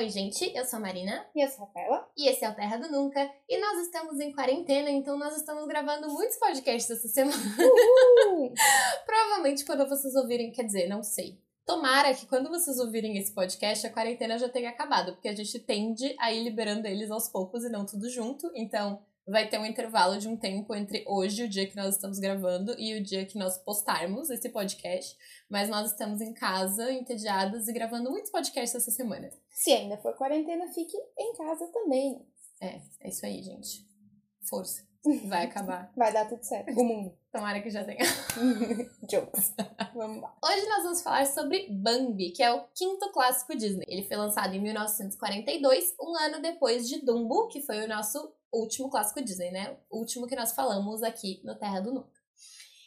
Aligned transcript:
Oi, 0.00 0.08
gente, 0.08 0.50
eu 0.56 0.64
sou 0.64 0.78
a 0.78 0.80
Marina. 0.80 1.26
E 1.36 1.44
eu 1.44 1.48
sou 1.50 1.64
a 1.64 1.66
Rafaela. 1.66 2.08
E 2.16 2.26
esse 2.26 2.42
é 2.42 2.48
o 2.48 2.54
Terra 2.54 2.78
do 2.78 2.90
Nunca. 2.90 3.20
E 3.46 3.60
nós 3.60 3.84
estamos 3.84 4.18
em 4.18 4.32
quarentena, 4.32 4.88
então 4.88 5.18
nós 5.18 5.36
estamos 5.36 5.68
gravando 5.68 6.08
muitos 6.08 6.38
podcasts 6.38 6.90
essa 6.90 7.06
semana. 7.06 7.36
Provavelmente 9.04 9.62
quando 9.62 9.86
vocês 9.86 10.14
ouvirem, 10.14 10.52
quer 10.52 10.64
dizer, 10.64 10.88
não 10.88 11.02
sei. 11.02 11.38
Tomara 11.66 12.14
que 12.14 12.24
quando 12.24 12.48
vocês 12.48 12.78
ouvirem 12.78 13.18
esse 13.18 13.34
podcast, 13.34 13.86
a 13.86 13.92
quarentena 13.92 14.38
já 14.38 14.48
tenha 14.48 14.70
acabado, 14.70 15.12
porque 15.12 15.28
a 15.28 15.36
gente 15.36 15.58
tende 15.58 16.16
a 16.18 16.32
ir 16.32 16.44
liberando 16.44 16.86
eles 16.86 17.10
aos 17.10 17.28
poucos 17.28 17.62
e 17.62 17.68
não 17.68 17.84
tudo 17.84 18.08
junto. 18.08 18.50
Então, 18.54 19.02
vai 19.30 19.48
ter 19.48 19.58
um 19.58 19.64
intervalo 19.64 20.18
de 20.18 20.28
um 20.28 20.36
tempo 20.36 20.74
entre 20.74 21.04
hoje, 21.06 21.44
o 21.44 21.48
dia 21.48 21.66
que 21.66 21.76
nós 21.76 21.94
estamos 21.94 22.18
gravando, 22.18 22.74
e 22.78 22.94
o 22.98 23.02
dia 23.02 23.24
que 23.24 23.38
nós 23.38 23.56
postarmos 23.58 24.28
esse 24.28 24.48
podcast. 24.48 25.16
Mas 25.48 25.68
nós 25.68 25.92
estamos 25.92 26.20
em 26.20 26.34
casa, 26.34 26.92
entediadas 26.92 27.68
e 27.68 27.72
gravando 27.72 28.10
muitos 28.10 28.30
podcasts 28.30 28.74
essa 28.74 28.90
semana. 28.90 29.30
Se 29.50 29.72
ainda 29.72 29.96
for 29.98 30.14
quarentena, 30.14 30.66
fique 30.68 30.96
em 31.18 31.34
casa 31.36 31.66
também. 31.68 32.26
É, 32.60 32.80
é 33.00 33.08
isso 33.08 33.24
aí, 33.24 33.42
gente. 33.42 33.86
Força. 34.48 34.88
Vai 35.26 35.46
acabar. 35.46 35.90
Vai 35.96 36.12
dar 36.12 36.28
tudo 36.28 36.42
certo. 36.42 36.78
O 36.78 36.84
mundo. 36.84 37.16
Tomara 37.32 37.60
que 37.62 37.70
já 37.70 37.84
tenha. 37.84 38.04
Jokes. 39.08 39.54
Vamos 39.94 40.20
lá. 40.20 40.36
Hoje 40.44 40.66
nós 40.66 40.82
vamos 40.82 41.02
falar 41.02 41.26
sobre 41.26 41.68
Bambi, 41.70 42.32
que 42.32 42.42
é 42.42 42.52
o 42.52 42.64
quinto 42.74 43.10
clássico 43.12 43.56
Disney. 43.56 43.86
Ele 43.88 44.02
foi 44.02 44.16
lançado 44.16 44.54
em 44.54 44.60
1942, 44.60 45.94
um 46.00 46.16
ano 46.16 46.42
depois 46.42 46.88
de 46.88 47.04
Dumbo, 47.04 47.48
que 47.48 47.62
foi 47.62 47.84
o 47.84 47.88
nosso 47.88 48.32
último 48.58 48.90
clássico 48.90 49.22
Disney, 49.22 49.50
né? 49.50 49.76
O 49.88 49.98
último 49.98 50.26
que 50.26 50.36
nós 50.36 50.52
falamos 50.52 51.02
aqui 51.02 51.40
no 51.44 51.56
Terra 51.56 51.80
do 51.80 51.92
Nunca. 51.92 52.20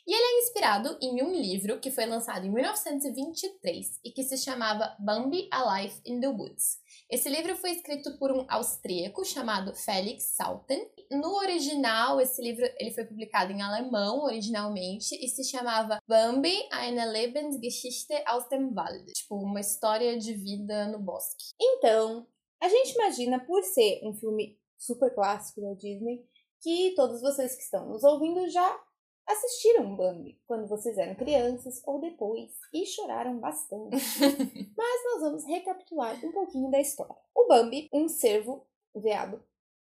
E 0.05 0.13
ele 0.13 0.21
é 0.21 0.43
inspirado 0.43 0.97
em 1.01 1.23
um 1.23 1.31
livro 1.31 1.79
que 1.79 1.89
foi 1.89 2.05
lançado 2.05 2.45
em 2.45 2.51
1923 2.51 4.01
e 4.03 4.11
que 4.11 4.23
se 4.23 4.37
chamava 4.37 4.93
Bambi 4.99 5.47
A 5.49 5.79
Life 5.79 6.01
in 6.05 6.19
the 6.19 6.27
Woods. 6.27 6.77
Esse 7.09 7.29
livro 7.29 7.55
foi 7.55 7.71
escrito 7.71 8.17
por 8.17 8.29
um 8.29 8.45
austríaco 8.49 9.23
chamado 9.23 9.73
Felix 9.73 10.35
Salten. 10.35 10.85
No 11.09 11.35
original, 11.35 12.19
esse 12.19 12.41
livro 12.41 12.65
ele 12.77 12.91
foi 12.91 13.05
publicado 13.05 13.53
em 13.53 13.61
alemão 13.61 14.25
originalmente 14.25 15.15
e 15.15 15.29
se 15.29 15.43
chamava 15.45 15.99
Bambi 16.05 16.67
eine 16.73 17.05
Lebensgeschichte 17.05 18.13
aus 18.25 18.49
dem 18.49 18.73
Wald, 18.73 19.13
tipo 19.13 19.35
uma 19.35 19.61
história 19.61 20.17
de 20.17 20.33
vida 20.33 20.85
no 20.87 20.99
bosque. 20.99 21.53
Então, 21.61 22.27
a 22.61 22.67
gente 22.67 22.93
imagina, 22.93 23.39
por 23.45 23.63
ser 23.63 24.01
um 24.03 24.13
filme 24.13 24.57
super 24.85 25.13
clássico 25.13 25.61
da 25.61 25.73
Disney, 25.73 26.25
que 26.61 26.93
todos 26.95 27.21
vocês 27.21 27.55
que 27.55 27.63
estão 27.63 27.87
nos 27.89 28.03
ouvindo 28.03 28.47
já 28.49 28.79
assistiram 29.25 29.95
Bambi 29.95 30.39
quando 30.45 30.67
vocês 30.67 30.97
eram 30.97 31.15
crianças 31.15 31.81
ou 31.85 31.99
depois 31.99 32.51
e 32.73 32.85
choraram 32.85 33.39
bastante. 33.39 33.95
Mas 34.77 35.03
nós 35.05 35.21
vamos 35.21 35.45
recapitular 35.45 36.23
um 36.25 36.31
pouquinho 36.31 36.69
da 36.69 36.79
história. 36.79 37.15
O 37.33 37.47
Bambi, 37.47 37.89
um 37.93 38.07
cervo 38.07 38.65
veado, 38.93 39.41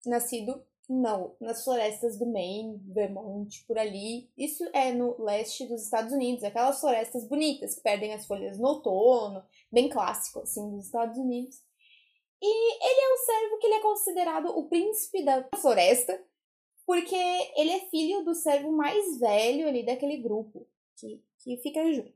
nascido 0.05 0.63
não, 0.87 1.35
nas 1.41 1.63
florestas 1.63 2.17
do 2.17 2.27
Maine, 2.27 2.79
Vermont, 2.93 3.63
por 3.67 3.77
ali. 3.77 4.29
Isso 4.37 4.63
é 4.71 4.93
no 4.93 5.19
leste 5.21 5.65
dos 5.67 5.83
Estados 5.83 6.13
Unidos, 6.13 6.43
aquelas 6.43 6.79
florestas 6.79 7.27
bonitas 7.27 7.75
que 7.75 7.81
perdem 7.81 8.13
as 8.13 8.25
folhas 8.27 8.57
no 8.59 8.67
outono, 8.67 9.43
bem 9.71 9.89
clássico 9.89 10.39
assim 10.39 10.69
dos 10.71 10.85
Estados 10.85 11.17
Unidos. 11.17 11.63
E 12.47 12.87
ele 12.87 13.01
é 13.01 13.13
um 13.13 13.17
servo 13.17 13.57
que 13.57 13.65
ele 13.65 13.73
é 13.73 13.79
considerado 13.79 14.45
o 14.55 14.69
príncipe 14.69 15.25
da 15.25 15.49
floresta, 15.55 16.23
porque 16.85 17.15
ele 17.55 17.71
é 17.71 17.79
filho 17.89 18.23
do 18.23 18.35
servo 18.35 18.71
mais 18.71 19.19
velho 19.19 19.67
ali 19.67 19.83
daquele 19.83 20.17
grupo 20.17 20.67
que, 20.95 21.23
que 21.39 21.57
fica 21.57 21.91
junto. 21.91 22.13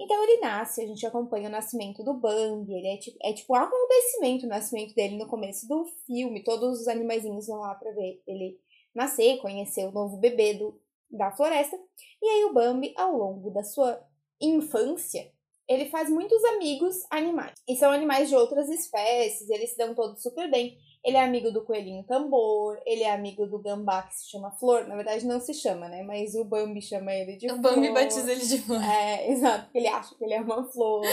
Então 0.00 0.24
ele 0.24 0.40
nasce, 0.40 0.80
a 0.80 0.86
gente 0.86 1.04
acompanha 1.06 1.50
o 1.50 1.52
nascimento 1.52 2.02
do 2.02 2.14
Bambi, 2.14 2.72
ele 2.72 2.88
é 2.88 2.96
tipo, 2.96 3.18
é 3.22 3.34
tipo 3.34 3.52
um 3.52 3.56
acontecimento 3.56 4.46
o 4.46 4.48
nascimento 4.48 4.94
dele 4.94 5.18
no 5.18 5.28
começo 5.28 5.68
do 5.68 5.84
filme, 6.06 6.42
todos 6.42 6.80
os 6.80 6.88
animaizinhos 6.88 7.46
vão 7.46 7.60
lá 7.60 7.74
pra 7.74 7.92
ver 7.92 8.22
ele 8.26 8.58
nascer, 8.94 9.36
conhecer 9.36 9.84
o 9.86 9.92
novo 9.92 10.16
bebê 10.16 10.54
do, 10.54 10.80
da 11.10 11.30
floresta. 11.30 11.78
E 12.22 12.26
aí 12.26 12.44
o 12.46 12.54
Bambi, 12.54 12.94
ao 12.96 13.14
longo 13.14 13.50
da 13.50 13.62
sua 13.62 14.02
infância, 14.40 15.30
ele 15.68 15.86
faz 15.86 16.10
muitos 16.10 16.42
amigos 16.44 16.96
animais. 17.10 17.52
E 17.68 17.76
são 17.76 17.90
animais 17.90 18.28
de 18.28 18.34
outras 18.34 18.68
espécies, 18.68 19.48
eles 19.48 19.70
se 19.70 19.76
dão 19.76 19.94
todos 19.94 20.22
super 20.22 20.50
bem. 20.50 20.76
Ele 21.04 21.16
é 21.16 21.24
amigo 21.24 21.50
do 21.50 21.64
coelhinho 21.64 22.04
tambor, 22.04 22.80
ele 22.86 23.02
é 23.02 23.12
amigo 23.12 23.44
do 23.46 23.58
gambá 23.58 24.02
que 24.02 24.14
se 24.14 24.30
chama 24.30 24.52
Flor. 24.52 24.86
Na 24.86 24.94
verdade, 24.94 25.26
não 25.26 25.40
se 25.40 25.52
chama, 25.52 25.88
né? 25.88 26.04
Mas 26.04 26.36
o 26.36 26.44
Bambi 26.44 26.80
chama 26.80 27.12
ele 27.12 27.36
de 27.36 27.46
o 27.46 27.56
Flor. 27.56 27.58
O 27.58 27.74
Bambi 27.74 27.90
batiza 27.90 28.30
ele 28.30 28.46
de 28.46 28.58
flor. 28.58 28.80
É, 28.80 29.26
exato. 29.32 29.68
Ele 29.74 29.88
acha 29.88 30.14
que 30.14 30.24
ele 30.24 30.34
é 30.34 30.40
uma 30.40 30.64
flor. 30.64 31.04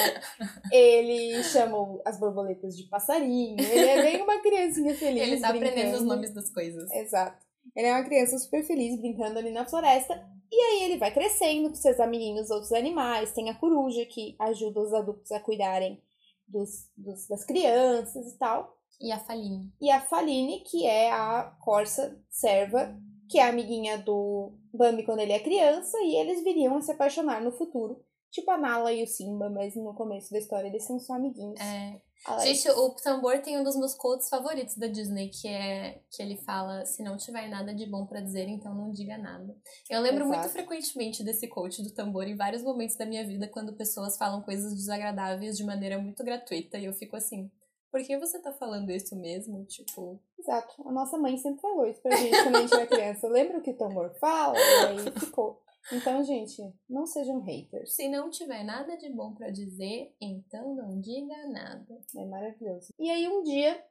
ele 0.71 1.43
chama 1.43 1.99
as 2.05 2.19
borboletas 2.19 2.77
de 2.77 2.83
passarinho. 2.83 3.59
Ele 3.59 3.89
é 3.89 4.01
bem 4.03 4.21
uma 4.21 4.39
criancinha 4.41 4.93
feliz. 4.93 5.23
Ele 5.23 5.39
tá 5.39 5.49
brincando. 5.49 5.71
aprendendo 5.71 5.97
os 5.97 6.05
nomes 6.05 6.33
das 6.35 6.51
coisas. 6.51 6.91
Exato. 6.91 7.48
Ele 7.75 7.87
é 7.87 7.93
uma 7.93 8.03
criança 8.03 8.37
super 8.37 8.63
feliz 8.63 8.99
brincando 8.99 9.39
ali 9.39 9.51
na 9.51 9.65
floresta. 9.65 10.13
E 10.51 10.55
aí 10.55 10.83
ele 10.83 10.97
vai 10.97 11.13
crescendo 11.13 11.69
com 11.69 11.75
seus 11.75 11.99
amiguinhos, 11.99 12.49
outros 12.49 12.71
animais. 12.71 13.31
Tem 13.33 13.49
a 13.49 13.55
coruja 13.55 14.05
que 14.05 14.35
ajuda 14.39 14.81
os 14.81 14.93
adultos 14.93 15.31
a 15.31 15.39
cuidarem 15.39 16.01
dos, 16.47 16.89
dos 16.97 17.27
das 17.27 17.45
crianças 17.45 18.33
e 18.33 18.37
tal. 18.37 18.75
E 18.99 19.11
a 19.11 19.19
Faline. 19.19 19.71
E 19.79 19.89
a 19.89 20.01
Faline, 20.01 20.61
que 20.61 20.85
é 20.85 21.11
a 21.11 21.43
corça 21.61 22.19
serva, 22.29 22.93
que 23.29 23.39
é 23.39 23.47
amiguinha 23.47 23.97
do 23.97 24.51
Bambi 24.73 25.03
quando 25.03 25.19
ele 25.19 25.31
é 25.31 25.39
criança, 25.39 25.97
e 25.99 26.15
eles 26.15 26.43
viriam 26.43 26.75
a 26.75 26.81
se 26.81 26.91
apaixonar 26.91 27.41
no 27.41 27.51
futuro. 27.51 28.03
Tipo 28.31 28.51
a 28.51 28.57
Nala 28.57 28.93
e 28.93 29.03
o 29.03 29.07
Simba, 29.07 29.49
mas 29.49 29.75
no 29.75 29.93
começo 29.93 30.31
da 30.31 30.37
história 30.37 30.67
eles 30.67 30.83
são 30.83 30.99
só 30.99 31.13
amiguinhos. 31.13 31.59
É. 31.59 32.01
Gente, 32.41 32.69
o 32.69 32.89
tambor 32.95 33.39
tem 33.41 33.57
um 33.57 33.63
dos 33.63 33.77
meus 33.77 33.95
quotes 33.95 34.27
favoritos 34.27 34.75
da 34.75 34.87
Disney, 34.87 35.29
que 35.29 35.47
é 35.47 36.01
que 36.11 36.21
ele 36.21 36.35
fala: 36.35 36.85
se 36.85 37.01
não 37.01 37.15
tiver 37.15 37.47
nada 37.47 37.73
de 37.73 37.85
bom 37.85 38.05
para 38.05 38.19
dizer, 38.19 38.47
então 38.49 38.75
não 38.75 38.91
diga 38.91 39.17
nada. 39.17 39.55
Eu 39.89 40.01
lembro 40.01 40.25
Exato. 40.25 40.39
muito 40.39 40.51
frequentemente 40.51 41.23
desse 41.23 41.47
quote 41.47 41.81
do 41.81 41.91
tambor 41.91 42.27
em 42.27 42.35
vários 42.35 42.61
momentos 42.61 42.97
da 42.97 43.05
minha 43.05 43.25
vida, 43.25 43.47
quando 43.47 43.73
pessoas 43.73 44.17
falam 44.17 44.41
coisas 44.41 44.75
desagradáveis 44.75 45.57
de 45.57 45.63
maneira 45.63 45.97
muito 45.97 46.23
gratuita, 46.23 46.77
e 46.77 46.85
eu 46.85 46.93
fico 46.93 47.15
assim. 47.15 47.49
Por 47.89 48.03
que 48.03 48.17
você 48.19 48.37
tá 48.37 48.51
falando 48.51 48.91
isso 48.91 49.15
mesmo? 49.15 49.65
Tipo. 49.65 50.19
Exato. 50.37 50.87
A 50.87 50.91
nossa 50.91 51.17
mãe 51.17 51.37
sempre 51.37 51.61
falou 51.61 51.87
isso 51.87 52.01
pra 52.01 52.15
gente 52.15 52.43
quando 52.43 52.55
a 52.57 52.61
gente 52.61 52.73
era 52.73 52.85
criança. 52.87 53.27
Lembra 53.27 53.57
o 53.57 53.61
que 53.61 53.71
o 53.71 53.77
tambor 53.77 54.13
fala? 54.19 54.55
E 54.59 54.85
aí 54.85 55.11
ficou. 55.19 55.59
Então, 55.91 56.23
gente, 56.23 56.61
não 56.89 57.05
sejam 57.05 57.39
haters. 57.41 57.95
Se 57.95 58.07
não 58.09 58.29
tiver 58.29 58.63
nada 58.63 58.95
de 58.97 59.09
bom 59.09 59.33
para 59.33 59.49
dizer, 59.49 60.13
então 60.21 60.75
não 60.75 60.99
diga 60.99 61.47
nada. 61.47 62.01
É 62.15 62.25
maravilhoso. 62.25 62.93
E 62.99 63.09
aí 63.09 63.27
um 63.27 63.41
dia, 63.43 63.83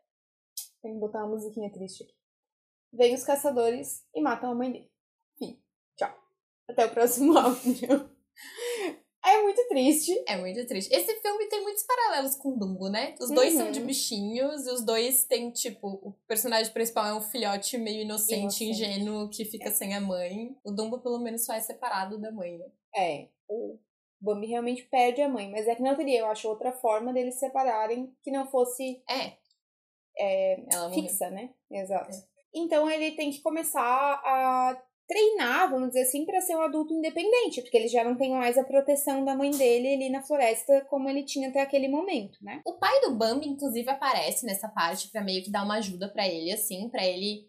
tem 0.82 0.94
que 0.94 1.00
botar 1.00 1.25
uma 1.25 1.34
musiquinha 1.34 1.72
triste 1.72 2.04
aqui. 2.04 2.15
Vem 2.93 3.15
os 3.15 3.25
caçadores 3.25 4.04
e 4.15 4.21
matam 4.21 4.50
a 4.50 4.54
mãe 4.54 4.72
dele. 4.72 4.91
Fim. 5.38 5.60
Tchau. 5.97 6.15
Até 6.69 6.87
o 6.87 6.91
próximo 6.91 7.37
áudio. 7.38 8.10
É 9.38 9.43
muito 9.43 9.69
triste. 9.69 10.25
É 10.26 10.37
muito 10.37 10.66
triste. 10.66 10.93
Esse 10.94 11.15
filme 11.21 11.47
tem 11.47 11.62
muitos 11.62 11.82
paralelos 11.84 12.34
com 12.37 12.59
Dumbo, 12.59 12.88
né? 12.88 13.15
Os 13.21 13.31
dois 13.31 13.53
Uhum. 13.54 13.60
são 13.60 13.71
de 13.71 13.81
bichinhos 13.81 14.66
e 14.66 14.71
os 14.71 14.84
dois 14.84 15.25
têm, 15.25 15.50
tipo, 15.50 15.88
o 16.03 16.12
personagem 16.26 16.72
principal 16.72 17.06
é 17.06 17.15
um 17.15 17.21
filhote 17.21 17.78
meio 17.78 18.03
inocente, 18.03 18.65
ingênuo, 18.65 19.28
que 19.28 19.44
fica 19.44 19.71
sem 19.71 19.94
a 19.94 20.00
mãe. 20.00 20.56
O 20.65 20.71
Dumbo, 20.72 20.99
pelo 21.00 21.19
menos, 21.19 21.44
só 21.44 21.54
é 21.54 21.60
separado 21.60 22.19
da 22.19 22.32
mãe, 22.32 22.59
né? 22.59 22.66
É, 22.97 23.28
o 23.49 23.78
Bambi 24.21 24.47
realmente 24.47 24.82
perde 24.84 25.22
a 25.22 25.28
mãe, 25.28 25.49
mas 25.50 25.69
é 25.69 25.75
que 25.75 25.82
não 25.82 25.94
teria, 25.94 26.20
eu 26.20 26.26
acho, 26.26 26.49
outra 26.49 26.72
forma 26.72 27.12
deles 27.12 27.34
se 27.34 27.41
separarem 27.41 28.12
que 28.22 28.31
não 28.32 28.47
fosse 28.47 29.02
É. 29.08 29.37
É, 30.20 30.56
fixa, 30.93 31.31
né? 31.31 31.50
Exato. 31.70 32.11
É. 32.17 32.23
Então 32.52 32.91
ele 32.91 33.12
tem 33.12 33.31
que 33.31 33.41
começar 33.41 33.81
a 34.25 34.82
treinar, 35.08 35.70
vamos 35.70 35.88
dizer 35.88 36.02
assim, 36.02 36.26
para 36.26 36.40
ser 36.43 36.55
um 36.55 36.60
adulto 36.60 36.93
independente, 36.93 37.62
porque 37.62 37.76
ele 37.76 37.88
já 37.88 38.05
não 38.05 38.14
tem 38.14 38.31
mais 38.31 38.58
a 38.58 38.62
proteção 38.62 39.25
da 39.25 39.34
mãe 39.34 39.50
dele 39.50 39.94
ali 39.94 40.10
na 40.10 40.22
floresta 40.22 40.84
como 40.90 41.08
ele 41.08 41.25
tinha 41.25 41.49
até 41.49 41.62
aquele 41.62 41.88
momento, 41.88 42.38
né? 42.43 42.60
O 42.66 42.75
pai 42.75 43.00
do 43.00 43.14
Bambi, 43.14 43.49
inclusive, 43.49 43.88
aparece 43.88 44.44
nessa 44.44 44.69
parte 44.69 45.08
pra 45.08 45.25
meio 45.25 45.43
que 45.43 45.50
dar 45.50 45.64
uma 45.64 45.78
ajuda 45.78 46.08
pra 46.08 46.28
ele, 46.28 46.52
assim, 46.52 46.90
pra 46.90 47.05
ele 47.05 47.49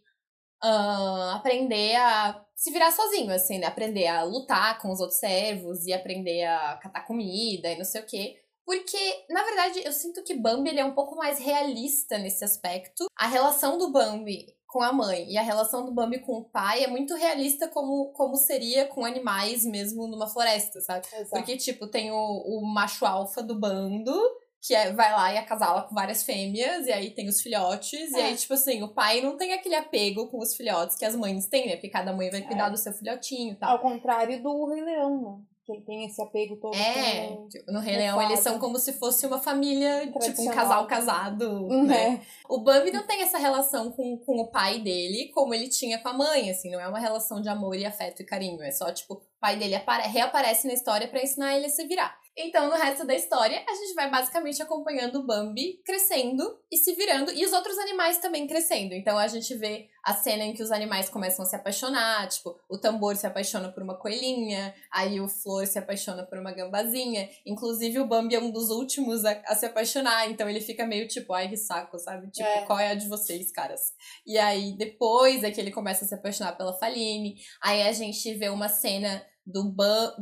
ah, 0.63 1.35
aprender 1.35 1.95
a 1.95 2.45
se 2.55 2.71
virar 2.71 2.91
sozinho, 2.91 3.31
assim, 3.31 3.59
né? 3.59 3.67
Aprender 3.67 4.07
a 4.07 4.23
lutar 4.23 4.81
com 4.81 4.89
os 4.91 5.01
outros 5.01 5.19
servos 5.19 5.85
e 5.85 5.91
aprender 5.91 6.45
a 6.45 6.77
catar 6.81 7.05
comida 7.05 7.69
e 7.69 7.77
não 7.77 7.85
sei 7.85 8.01
o 8.01 8.05
quê. 8.05 8.37
Porque, 8.65 9.25
na 9.29 9.43
verdade, 9.43 9.81
eu 9.83 9.91
sinto 9.91 10.23
que 10.23 10.35
Bambi 10.35 10.69
ele 10.69 10.79
é 10.79 10.85
um 10.85 10.93
pouco 10.93 11.15
mais 11.15 11.39
realista 11.39 12.17
nesse 12.19 12.45
aspecto. 12.45 13.07
A 13.17 13.27
relação 13.27 13.77
do 13.77 13.91
Bambi 13.91 14.45
com 14.69 14.83
a 14.83 14.93
mãe 14.93 15.25
e 15.27 15.35
a 15.37 15.41
relação 15.41 15.83
do 15.83 15.91
Bambi 15.91 16.19
com 16.19 16.33
o 16.33 16.43
pai 16.45 16.83
é 16.83 16.87
muito 16.87 17.15
realista 17.15 17.67
como, 17.67 18.11
como 18.13 18.35
seria 18.35 18.85
com 18.85 19.03
animais 19.03 19.65
mesmo 19.65 20.07
numa 20.07 20.27
floresta, 20.27 20.79
sabe? 20.79 21.07
Exato. 21.07 21.29
Porque, 21.31 21.57
tipo, 21.57 21.87
tem 21.87 22.11
o, 22.11 22.15
o 22.15 22.61
macho 22.65 23.03
alfa 23.05 23.41
do 23.41 23.55
bando, 23.59 24.13
que 24.61 24.75
é, 24.75 24.93
vai 24.93 25.11
lá 25.11 25.33
e 25.33 25.37
acasala 25.37 25.81
com 25.83 25.95
várias 25.95 26.21
fêmeas, 26.21 26.85
e 26.85 26.91
aí 26.91 27.09
tem 27.11 27.27
os 27.27 27.41
filhotes, 27.41 28.11
e 28.11 28.19
É. 28.19 28.25
aí, 28.25 28.35
tipo 28.35 28.53
assim, 28.53 28.83
o 28.83 28.89
pai 28.93 29.21
não 29.21 29.37
tem 29.37 29.53
aquele 29.53 29.75
apego 29.75 30.27
com 30.27 30.37
os 30.37 30.55
filhotes 30.55 30.95
que 30.95 31.05
as 31.05 31.15
mães 31.15 31.47
têm, 31.47 31.65
né? 31.67 31.73
Porque 31.73 31.89
cada 31.89 32.13
mãe 32.13 32.29
vai 32.29 32.41
cuidar 32.43 32.67
É. 32.67 32.69
do 32.69 32.77
seu 32.77 32.93
filhotinho 32.93 33.53
e 33.53 33.55
tal. 33.55 33.71
Ao 33.71 33.79
contrário 33.79 34.41
do 34.43 34.65
Rei 34.65 34.81
Leão, 34.83 35.21
né? 35.21 35.43
Que 35.69 35.73
ele 35.77 35.81
tem 35.85 36.05
esse 36.05 36.19
apego 36.21 36.55
todo. 36.55 36.75
É, 36.75 37.27
com- 37.27 37.47
tipo, 37.47 37.71
no 37.71 37.79
Rei 37.79 37.95
Leão 37.97 38.19
eles 38.21 38.39
são 38.39 38.57
como 38.57 38.79
se 38.79 38.93
fosse 38.93 39.25
uma 39.27 39.39
família, 39.39 40.11
tipo 40.21 40.41
um 40.41 40.47
casal 40.49 40.87
casado, 40.87 41.43
Uhum, 41.67 41.83
né? 41.85 42.15
é. 42.15 42.21
O 42.49 42.59
Bambi 42.59 42.91
não 42.91 43.05
tem 43.05 43.21
essa 43.21 43.37
relação 43.37 43.91
com, 43.91 44.17
com 44.17 44.39
o 44.39 44.47
pai 44.47 44.79
dele 44.79 45.29
como 45.33 45.53
ele 45.53 45.69
tinha 45.69 45.99
com 45.99 46.09
a 46.09 46.13
mãe, 46.13 46.49
assim, 46.49 46.71
não 46.71 46.79
é 46.79 46.87
uma 46.87 46.99
relação 46.99 47.39
de 47.41 47.49
amor 47.49 47.75
e 47.75 47.85
afeto 47.85 48.21
e 48.21 48.25
carinho, 48.25 48.61
é 48.63 48.71
só, 48.71 48.91
tipo, 48.91 49.13
o 49.15 49.21
pai 49.39 49.55
dele 49.57 49.75
apare 49.75 50.07
reaparece 50.07 50.67
na 50.67 50.73
história 50.73 51.07
pra 51.07 51.21
ensinar 51.21 51.55
ele 51.55 51.67
a 51.67 51.69
se 51.69 51.85
virar. 51.85 52.17
Então, 52.41 52.69
no 52.69 52.75
resto 52.75 53.05
da 53.05 53.13
história, 53.13 53.61
a 53.67 53.73
gente 53.75 53.93
vai 53.93 54.09
basicamente 54.09 54.61
acompanhando 54.61 55.19
o 55.19 55.25
Bambi 55.25 55.81
crescendo 55.85 56.57
e 56.71 56.77
se 56.77 56.93
virando, 56.93 57.31
e 57.33 57.45
os 57.45 57.51
outros 57.51 57.77
animais 57.77 58.17
também 58.19 58.47
crescendo. 58.47 58.93
Então, 58.93 59.17
a 59.17 59.27
gente 59.27 59.53
vê 59.55 59.89
a 60.01 60.13
cena 60.13 60.45
em 60.45 60.53
que 60.53 60.63
os 60.63 60.71
animais 60.71 61.09
começam 61.09 61.43
a 61.43 61.47
se 61.47 61.55
apaixonar, 61.55 62.29
tipo, 62.29 62.57
o 62.69 62.77
tambor 62.77 63.17
se 63.17 63.27
apaixona 63.27 63.69
por 63.69 63.83
uma 63.83 63.97
coelhinha, 63.99 64.73
aí 64.89 65.19
o 65.19 65.27
Flor 65.27 65.67
se 65.67 65.77
apaixona 65.77 66.23
por 66.23 66.37
uma 66.39 66.53
gambazinha. 66.53 67.29
Inclusive, 67.45 67.99
o 67.99 68.07
Bambi 68.07 68.35
é 68.35 68.39
um 68.39 68.51
dos 68.51 68.69
últimos 68.69 69.25
a, 69.25 69.31
a 69.45 69.55
se 69.55 69.65
apaixonar, 69.65 70.29
então 70.31 70.49
ele 70.49 70.61
fica 70.61 70.87
meio 70.87 71.09
tipo, 71.09 71.33
ai 71.33 71.49
que 71.49 71.57
saco, 71.57 71.99
sabe? 71.99 72.31
Tipo, 72.31 72.47
É. 72.47 72.65
qual 72.65 72.79
é 72.79 72.91
a 72.91 72.95
de 72.95 73.07
vocês, 73.09 73.51
caras? 73.51 73.81
E 74.25 74.37
aí, 74.37 74.77
depois 74.77 75.43
é 75.43 75.51
que 75.51 75.59
ele 75.59 75.71
começa 75.71 76.05
a 76.05 76.07
se 76.07 76.15
apaixonar 76.15 76.55
pela 76.55 76.73
Faline. 76.73 77.35
Aí 77.61 77.81
a 77.81 77.91
gente 77.91 78.33
vê 78.35 78.47
uma 78.47 78.69
cena 78.69 79.21
do, 79.51 79.73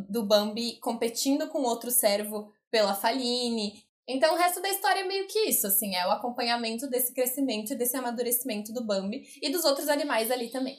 do 0.09 0.25
Bambi 0.25 0.79
competindo 0.79 1.47
com 1.50 1.63
outro 1.63 1.91
servo 1.91 2.51
pela 2.71 2.95
Faline. 2.95 3.83
Então, 4.07 4.33
o 4.33 4.38
resto 4.38 4.62
da 4.62 4.69
história 4.69 5.01
é 5.01 5.07
meio 5.07 5.27
que 5.27 5.50
isso, 5.50 5.68
assim, 5.68 5.95
é 5.95 6.07
o 6.07 6.12
acompanhamento 6.12 6.89
desse 6.89 7.13
crescimento 7.13 7.74
e 7.74 7.75
desse 7.75 7.97
amadurecimento 7.97 8.71
do 8.71 8.83
Bambi 8.83 9.27
e 9.41 9.50
dos 9.50 9.65
outros 9.65 9.89
animais 9.89 10.31
ali 10.31 10.50
também. 10.50 10.77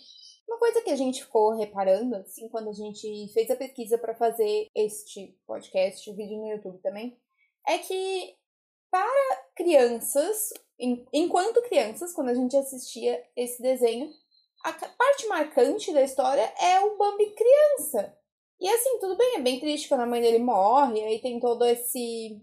Uma 0.48 0.58
coisa 0.58 0.80
que 0.80 0.90
a 0.90 0.96
gente 0.96 1.22
ficou 1.22 1.54
reparando, 1.54 2.16
assim, 2.16 2.48
quando 2.48 2.70
a 2.70 2.72
gente 2.72 3.30
fez 3.34 3.50
a 3.50 3.56
pesquisa 3.56 3.98
para 3.98 4.14
fazer 4.14 4.66
este 4.74 5.36
podcast, 5.46 6.08
o 6.10 6.16
vídeo 6.16 6.38
no 6.38 6.48
YouTube 6.48 6.78
também, 6.78 7.18
é 7.66 7.76
que 7.76 8.34
para 8.90 9.44
crianças, 9.54 10.48
enquanto 11.12 11.60
crianças, 11.68 12.14
quando 12.14 12.30
a 12.30 12.34
gente 12.34 12.56
assistia 12.56 13.22
esse 13.36 13.60
desenho, 13.60 14.10
a 14.64 14.72
parte 14.72 15.26
marcante 15.28 15.92
da 15.92 16.02
história 16.02 16.50
é 16.58 16.80
o 16.80 16.96
Bambi 16.96 17.26
criança. 17.34 18.18
E 18.60 18.69
assim, 18.69 18.99
tudo 18.99 19.16
bem, 19.16 19.37
é 19.37 19.40
bem 19.40 19.60
triste 19.60 19.88
quando 19.88 20.00
a 20.00 20.06
mãe 20.06 20.20
dele 20.20 20.38
morre, 20.38 21.02
aí 21.05 21.20
tem 21.20 21.38
todo 21.38 21.64
esse 21.64 22.40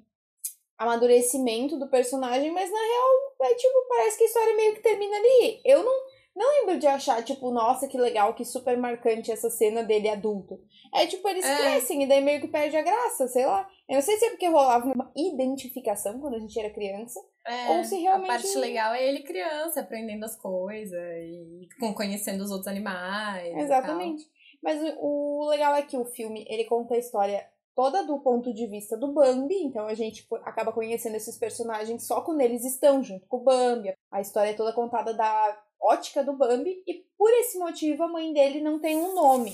amadurecimento 0.77 1.77
do 1.77 1.89
personagem, 1.89 2.51
mas 2.51 2.69
na 2.71 2.77
real, 2.79 3.51
é 3.51 3.55
tipo, 3.55 3.73
parece 3.87 4.17
que 4.17 4.23
a 4.23 4.27
história 4.27 4.55
meio 4.55 4.73
que 4.75 4.81
termina 4.81 5.15
ali. 5.15 5.61
Eu 5.65 5.83
não 5.83 6.15
não 6.35 6.51
lembro 6.59 6.77
de 6.77 6.85
achar, 6.85 7.23
tipo, 7.23 7.49
nossa, 7.49 7.87
que 7.87 7.97
legal, 7.97 8.33
que 8.33 8.43
super 8.43 8.77
marcante 8.77 9.31
essa 9.31 9.49
cena 9.49 9.83
dele 9.85 10.09
adulto. 10.09 10.59
É 10.93 11.07
tipo, 11.07 11.25
eles 11.29 11.45
É. 11.45 11.55
crescem 11.55 12.03
e 12.03 12.07
daí 12.09 12.21
meio 12.21 12.41
que 12.41 12.49
perde 12.49 12.75
a 12.75 12.81
graça, 12.81 13.25
sei 13.29 13.45
lá. 13.45 13.65
Eu 13.87 13.95
não 13.95 14.01
sei 14.01 14.17
se 14.17 14.25
é 14.25 14.29
porque 14.31 14.49
rolava 14.49 14.85
uma 14.93 15.13
identificação 15.15 16.19
quando 16.19 16.35
a 16.35 16.39
gente 16.39 16.59
era 16.59 16.69
criança. 16.73 17.21
É, 17.47 17.77
Ou 17.77 17.85
se 17.85 17.95
realmente- 18.01 18.29
A 18.29 18.33
parte 18.33 18.57
legal 18.57 18.93
é 18.93 19.07
ele 19.07 19.23
criança, 19.23 19.79
aprendendo 19.79 20.25
as 20.25 20.35
coisas 20.35 20.99
e 21.23 21.69
conhecendo 21.95 22.43
os 22.43 22.51
outros 22.51 22.67
animais. 22.67 23.55
Exatamente. 23.55 24.25
Mas 24.65 24.81
o, 24.99 25.47
legal 25.47 25.75
é 25.75 25.83
que 25.83 25.95
o 25.95 26.05
filme, 26.05 26.43
ele 26.49 26.65
conta 26.65 26.95
a 26.95 26.97
história 26.97 27.47
toda 27.75 28.03
do 28.03 28.19
ponto 28.19 28.51
de 28.51 28.65
vista 28.65 28.97
do 28.97 29.13
Bambi, 29.13 29.55
então 29.63 29.85
a 29.85 29.93
gente 29.93 30.23
co- 30.27 30.37
acaba 30.37 30.71
conhecendo 30.71 31.15
esses 31.15 31.37
personagens 31.37 32.07
só 32.07 32.21
quando 32.21 32.41
eles 32.41 32.65
estão 32.65 33.03
junto 33.03 33.27
com 33.27 33.37
o 33.37 33.43
Bambi. 33.43 33.93
A 34.11 34.21
história 34.21 34.49
é 34.49 34.53
toda 34.53 34.73
contada 34.73 35.13
da 35.13 35.61
ótica 35.79 36.23
do 36.23 36.33
Bambi 36.35 36.81
e 36.87 37.05
por 37.15 37.29
esse 37.41 37.59
motivo 37.59 38.01
a 38.03 38.07
mãe 38.07 38.33
dele 38.33 38.59
não 38.59 38.79
tem 38.79 38.97
um 38.97 39.13
nome. 39.13 39.53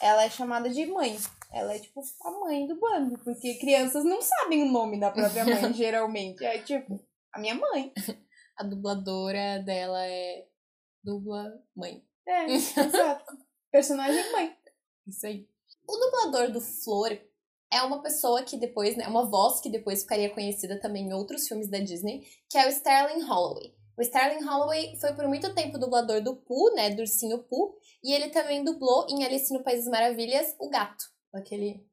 Ela 0.00 0.24
é 0.24 0.30
chamada 0.30 0.70
de 0.70 0.86
mãe. 0.86 1.16
Ela 1.52 1.74
é 1.74 1.78
tipo 1.78 2.00
a 2.22 2.30
mãe 2.30 2.66
do 2.66 2.78
Bambi, 2.80 3.18
porque 3.22 3.54
crianças 3.58 4.04
não 4.04 4.22
sabem 4.22 4.62
o 4.62 4.72
nome 4.72 4.98
da 4.98 5.10
própria 5.10 5.44
mãe, 5.44 5.72
geralmente. 5.74 6.42
É 6.44 6.58
tipo, 6.62 6.98
a 7.32 7.38
minha 7.38 7.54
mãe. 7.54 7.92
A 8.56 8.64
dubladora 8.64 9.58
dela 9.64 10.02
é 10.06 10.46
dubla 11.04 11.52
mãe. 11.76 12.02
É, 12.26 12.44
exato. 12.46 13.36
Personagem 13.70 14.32
mãe. 14.32 14.56
Isso 15.06 15.26
aí. 15.26 15.48
O 15.88 15.96
dublador 15.96 16.52
do 16.52 16.60
Flor 16.60 17.18
é 17.72 17.82
uma 17.82 18.02
pessoa 18.02 18.42
que 18.42 18.56
depois, 18.56 18.96
né, 18.96 19.06
uma 19.06 19.28
voz 19.28 19.60
que 19.60 19.70
depois 19.70 20.02
ficaria 20.02 20.32
conhecida 20.32 20.80
também 20.80 21.08
em 21.08 21.12
outros 21.12 21.46
filmes 21.46 21.68
da 21.68 21.78
Disney, 21.78 22.26
que 22.48 22.58
é 22.58 22.66
o 22.66 22.70
Sterling 22.70 23.22
Holloway. 23.24 23.74
O 23.98 24.02
Sterling 24.02 24.44
Holloway 24.44 24.96
foi 25.00 25.14
por 25.14 25.26
muito 25.26 25.54
tempo 25.54 25.78
dublador 25.78 26.22
do 26.22 26.36
Pooh, 26.36 26.74
né, 26.74 26.90
do 26.90 27.00
ursinho 27.00 27.42
Pooh, 27.44 27.76
e 28.04 28.12
ele 28.12 28.28
também 28.30 28.62
dublou 28.62 29.06
em 29.08 29.24
Alice 29.24 29.52
no 29.52 29.62
País 29.62 29.84
das 29.84 29.90
Maravilhas 29.90 30.54
o 30.58 30.68
gato, 30.68 31.04
aquele 31.34 31.86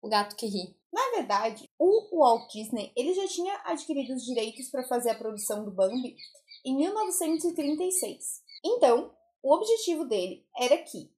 o 0.00 0.08
gato 0.08 0.36
que 0.36 0.46
ri. 0.46 0.76
Na 0.92 1.10
verdade, 1.16 1.64
o 1.78 2.18
Walt 2.18 2.50
Disney 2.50 2.92
ele 2.96 3.12
já 3.12 3.26
tinha 3.26 3.60
adquirido 3.64 4.14
os 4.14 4.24
direitos 4.24 4.70
para 4.70 4.86
fazer 4.86 5.10
a 5.10 5.18
produção 5.18 5.64
do 5.64 5.70
Bambi 5.70 6.16
em 6.64 6.76
1936. 6.76 8.42
Então, 8.64 9.12
o 9.42 9.54
objetivo 9.54 10.04
dele 10.04 10.46
era 10.56 10.78
que 10.78 11.10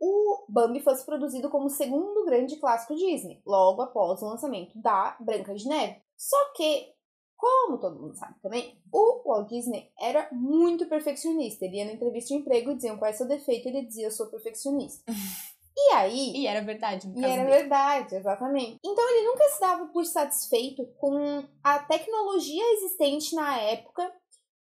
o 0.00 0.44
Bambi 0.48 0.80
fosse 0.80 1.04
produzido 1.04 1.48
como 1.50 1.66
o 1.66 1.70
segundo 1.70 2.24
grande 2.24 2.56
clássico 2.56 2.94
Disney, 2.94 3.40
logo 3.46 3.82
após 3.82 4.20
o 4.22 4.26
lançamento 4.26 4.78
da 4.80 5.16
Branca 5.20 5.54
de 5.54 5.66
Neve. 5.66 6.00
Só 6.16 6.36
que, 6.54 6.92
como 7.36 7.78
todo 7.78 8.00
mundo 8.00 8.14
sabe 8.16 8.34
também, 8.42 8.80
o 8.92 9.22
Walt 9.28 9.48
Disney 9.48 9.90
era 10.00 10.28
muito 10.32 10.86
perfeccionista. 10.86 11.64
Ele 11.64 11.76
ia 11.76 11.84
na 11.84 11.92
entrevista 11.92 12.28
de 12.34 12.40
emprego 12.40 12.70
e 12.70 12.74
diziam 12.76 12.96
qual 12.96 13.10
é 13.10 13.12
seu 13.12 13.26
defeito, 13.28 13.68
ele 13.68 13.86
dizia 13.86 14.06
eu 14.06 14.10
sou 14.10 14.26
perfeccionista. 14.26 15.02
E 15.78 15.92
aí, 15.92 16.32
E 16.38 16.46
era 16.46 16.62
verdade, 16.64 17.06
no 17.06 17.20
e 17.20 17.22
era 17.22 17.44
dele. 17.44 17.54
verdade, 17.58 18.16
exatamente. 18.16 18.78
Então 18.82 19.10
ele 19.10 19.26
nunca 19.26 19.44
se 19.50 19.60
dava 19.60 19.86
por 19.88 20.06
satisfeito 20.06 20.86
com 20.98 21.44
a 21.62 21.78
tecnologia 21.80 22.64
existente 22.72 23.34
na 23.34 23.58
época 23.58 24.10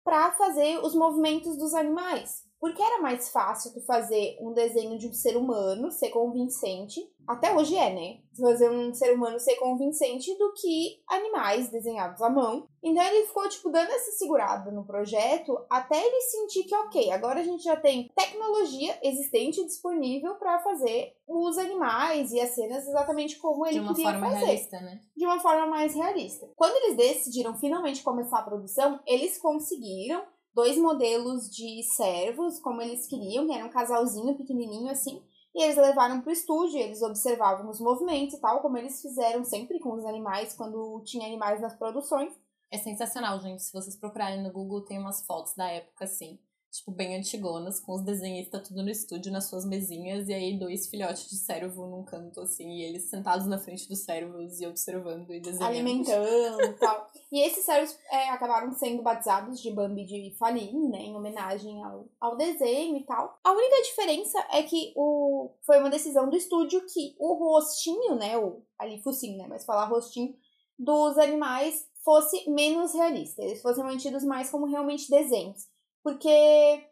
para 0.03 0.33
fazer 0.33 0.77
os 0.83 0.93
movimentos 0.93 1.57
dos 1.57 1.73
animais. 1.73 2.43
Porque 2.59 2.81
era 2.81 3.01
mais 3.01 3.29
fácil 3.29 3.73
tu 3.73 3.81
fazer 3.81 4.37
um 4.41 4.53
desenho 4.53 4.97
de 4.97 5.07
um 5.07 5.13
ser 5.13 5.37
humano 5.37 5.91
ser 5.91 6.09
convincente, 6.09 6.99
até 7.27 7.53
hoje 7.55 7.75
é, 7.75 7.93
né? 7.93 8.19
Fazer 8.39 8.69
um 8.69 8.93
ser 8.93 9.13
humano 9.13 9.39
ser 9.39 9.55
convincente 9.55 10.35
do 10.37 10.53
que 10.53 11.01
animais 11.07 11.69
desenhados 11.69 12.21
à 12.21 12.29
mão. 12.29 12.67
Então 12.83 13.03
ele 13.03 13.25
ficou, 13.25 13.47
tipo, 13.49 13.69
dando 13.69 13.89
essa 13.91 14.11
segurada 14.11 14.71
no 14.71 14.85
projeto 14.85 15.57
até 15.69 15.97
ele 15.97 16.21
sentir 16.21 16.63
que, 16.63 16.75
ok, 16.75 17.11
agora 17.11 17.39
a 17.39 17.43
gente 17.43 17.63
já 17.63 17.75
tem 17.75 18.09
tecnologia 18.15 18.97
existente 19.03 19.61
e 19.61 19.65
disponível 19.65 20.35
para 20.35 20.59
fazer 20.59 21.13
os 21.27 21.57
animais 21.57 22.31
e 22.31 22.39
as 22.39 22.51
cenas 22.51 22.87
exatamente 22.87 23.37
como 23.37 23.65
ele 23.65 23.75
de 23.75 23.79
uma 23.79 23.95
queria 23.95 24.11
forma 24.11 24.29
fazer 24.29 24.45
realista, 24.45 24.81
né? 24.81 24.99
de 25.15 25.25
uma 25.25 25.39
forma 25.39 25.65
mais 25.67 25.95
realista. 25.95 26.47
Quando 26.55 26.75
eles 26.75 26.97
decidiram 26.97 27.57
finalmente 27.57 28.03
começar 28.03 28.39
a 28.39 28.43
produção, 28.43 28.99
eles 29.07 29.37
conseguiram 29.39 30.23
dois 30.55 30.77
modelos 30.77 31.49
de 31.49 31.83
servos, 31.83 32.59
como 32.59 32.81
eles 32.81 33.05
queriam, 33.07 33.45
que 33.45 33.53
era 33.53 33.65
um 33.65 33.69
casalzinho 33.69 34.37
pequenininho 34.37 34.89
assim, 34.89 35.21
e 35.53 35.61
eles 35.61 35.75
levaram 35.75 36.21
pro 36.21 36.31
estúdio, 36.31 36.79
eles 36.79 37.01
observavam 37.01 37.69
os 37.69 37.79
movimentos 37.79 38.35
e 38.35 38.41
tal, 38.41 38.61
como 38.61 38.77
eles 38.77 39.01
fizeram 39.01 39.43
sempre 39.43 39.79
com 39.79 39.93
os 39.93 40.05
animais 40.05 40.53
quando 40.53 41.01
tinha 41.03 41.27
animais 41.27 41.61
nas 41.61 41.75
produções. 41.75 42.33
É 42.71 42.77
sensacional, 42.77 43.39
gente. 43.39 43.63
Se 43.63 43.71
vocês 43.71 43.95
procurarem 43.95 44.41
no 44.41 44.51
Google, 44.51 44.83
tem 44.83 44.97
umas 44.97 45.25
fotos 45.25 45.53
da 45.53 45.69
época, 45.69 46.05
assim, 46.05 46.39
tipo, 46.77 46.91
bem 46.91 47.15
antigonas, 47.15 47.79
com 47.79 47.93
os 47.93 48.03
desenhistas 48.03 48.67
tudo 48.67 48.83
no 48.83 48.89
estúdio, 48.89 49.31
nas 49.31 49.45
suas 49.45 49.65
mesinhas, 49.65 50.27
e 50.27 50.33
aí 50.33 50.59
dois 50.59 50.87
filhotes 50.87 51.29
de 51.29 51.37
cérvo 51.37 51.87
num 51.87 52.03
canto, 52.03 52.41
assim, 52.41 52.69
e 52.69 52.83
eles 52.83 53.09
sentados 53.09 53.47
na 53.47 53.57
frente 53.57 53.87
dos 53.87 53.99
cérvos 54.03 54.59
e 54.59 54.67
observando 54.67 55.33
e 55.33 55.39
desenhando. 55.39 55.69
alimentando 55.69 56.61
e 56.61 56.73
tal. 56.73 57.07
E 57.31 57.41
esses 57.41 57.65
servos 57.65 57.97
é, 58.11 58.29
acabaram 58.29 58.71
sendo 58.73 59.01
batizados 59.01 59.61
de 59.61 59.71
Bambi 59.71 60.05
de 60.05 60.35
Faline, 60.37 60.89
né? 60.89 60.99
Em 60.99 61.15
homenagem 61.15 61.83
ao, 61.83 62.07
ao 62.19 62.37
desenho 62.37 62.97
e 62.97 63.03
tal. 63.03 63.39
A 63.43 63.51
única 63.51 63.81
diferença 63.83 64.39
é 64.51 64.63
que 64.63 64.93
o, 64.95 65.51
foi 65.65 65.79
uma 65.79 65.89
decisão 65.89 66.29
do 66.29 66.35
estúdio 66.35 66.85
que 66.85 67.15
o 67.19 67.33
rostinho, 67.33 68.15
né? 68.15 68.37
O, 68.37 68.61
ali 68.77 69.01
focinho, 69.01 69.37
né? 69.37 69.47
Mas 69.47 69.65
falar 69.65 69.85
rostinho 69.85 70.35
dos 70.77 71.17
animais 71.17 71.87
fosse 72.03 72.49
menos 72.49 72.93
realista. 72.93 73.41
Eles 73.41 73.61
fossem 73.61 73.83
mantidos 73.83 74.23
mais 74.23 74.49
como 74.49 74.65
realmente 74.65 75.09
desenhos. 75.09 75.67
Porque 76.05 76.83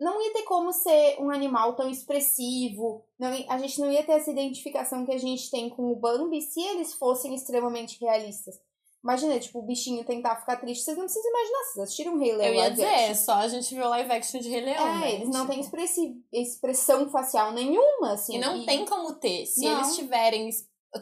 não 0.00 0.22
ia 0.22 0.32
ter 0.32 0.44
como 0.44 0.72
ser 0.72 1.16
um 1.18 1.28
animal 1.28 1.74
tão 1.74 1.90
expressivo. 1.90 3.04
Não, 3.18 3.28
a 3.48 3.58
gente 3.58 3.80
não 3.80 3.90
ia 3.90 4.04
ter 4.04 4.12
essa 4.12 4.30
identificação 4.30 5.04
que 5.04 5.12
a 5.12 5.18
gente 5.18 5.50
tem 5.50 5.68
com 5.68 5.90
o 5.90 5.96
Bambi 5.96 6.40
se 6.40 6.60
eles 6.62 6.94
fossem 6.94 7.34
extremamente 7.34 7.98
realistas. 8.00 8.54
Imagina, 9.02 9.40
tipo, 9.40 9.58
o 9.58 9.62
bichinho 9.66 10.04
tentar 10.04 10.36
ficar 10.36 10.56
triste. 10.56 10.84
Vocês 10.84 10.96
não 10.96 11.04
precisam 11.04 11.30
imaginar, 11.30 11.58
vocês 11.64 11.78
assistiram 11.84 12.18
Rei 12.18 12.32
Leão 12.36 12.48
Eu 12.48 12.54
ia 12.54 12.70
dizer, 12.70 12.84
action. 12.86 13.10
é 13.10 13.14
só 13.14 13.32
a 13.32 13.48
gente 13.48 13.74
viu 13.74 13.88
live 13.88 14.12
action 14.12 14.40
de 14.40 14.48
Rei 14.50 14.60
Leão, 14.60 14.86
É, 14.86 14.98
né? 15.00 15.14
eles 15.14 15.28
não 15.30 15.40
Tipo, 15.40 15.52
têm 15.52 15.60
expressi- 15.60 16.14
expressão 16.32 17.10
facial 17.10 17.50
nenhuma, 17.52 18.12
assim. 18.12 18.36
E 18.36 18.38
não 18.38 18.64
tem 18.64 18.84
como 18.84 19.14
ter. 19.14 19.46
Se 19.46 19.64
Não. 19.64 19.78
eles 19.80 19.96
tiverem. 19.96 20.48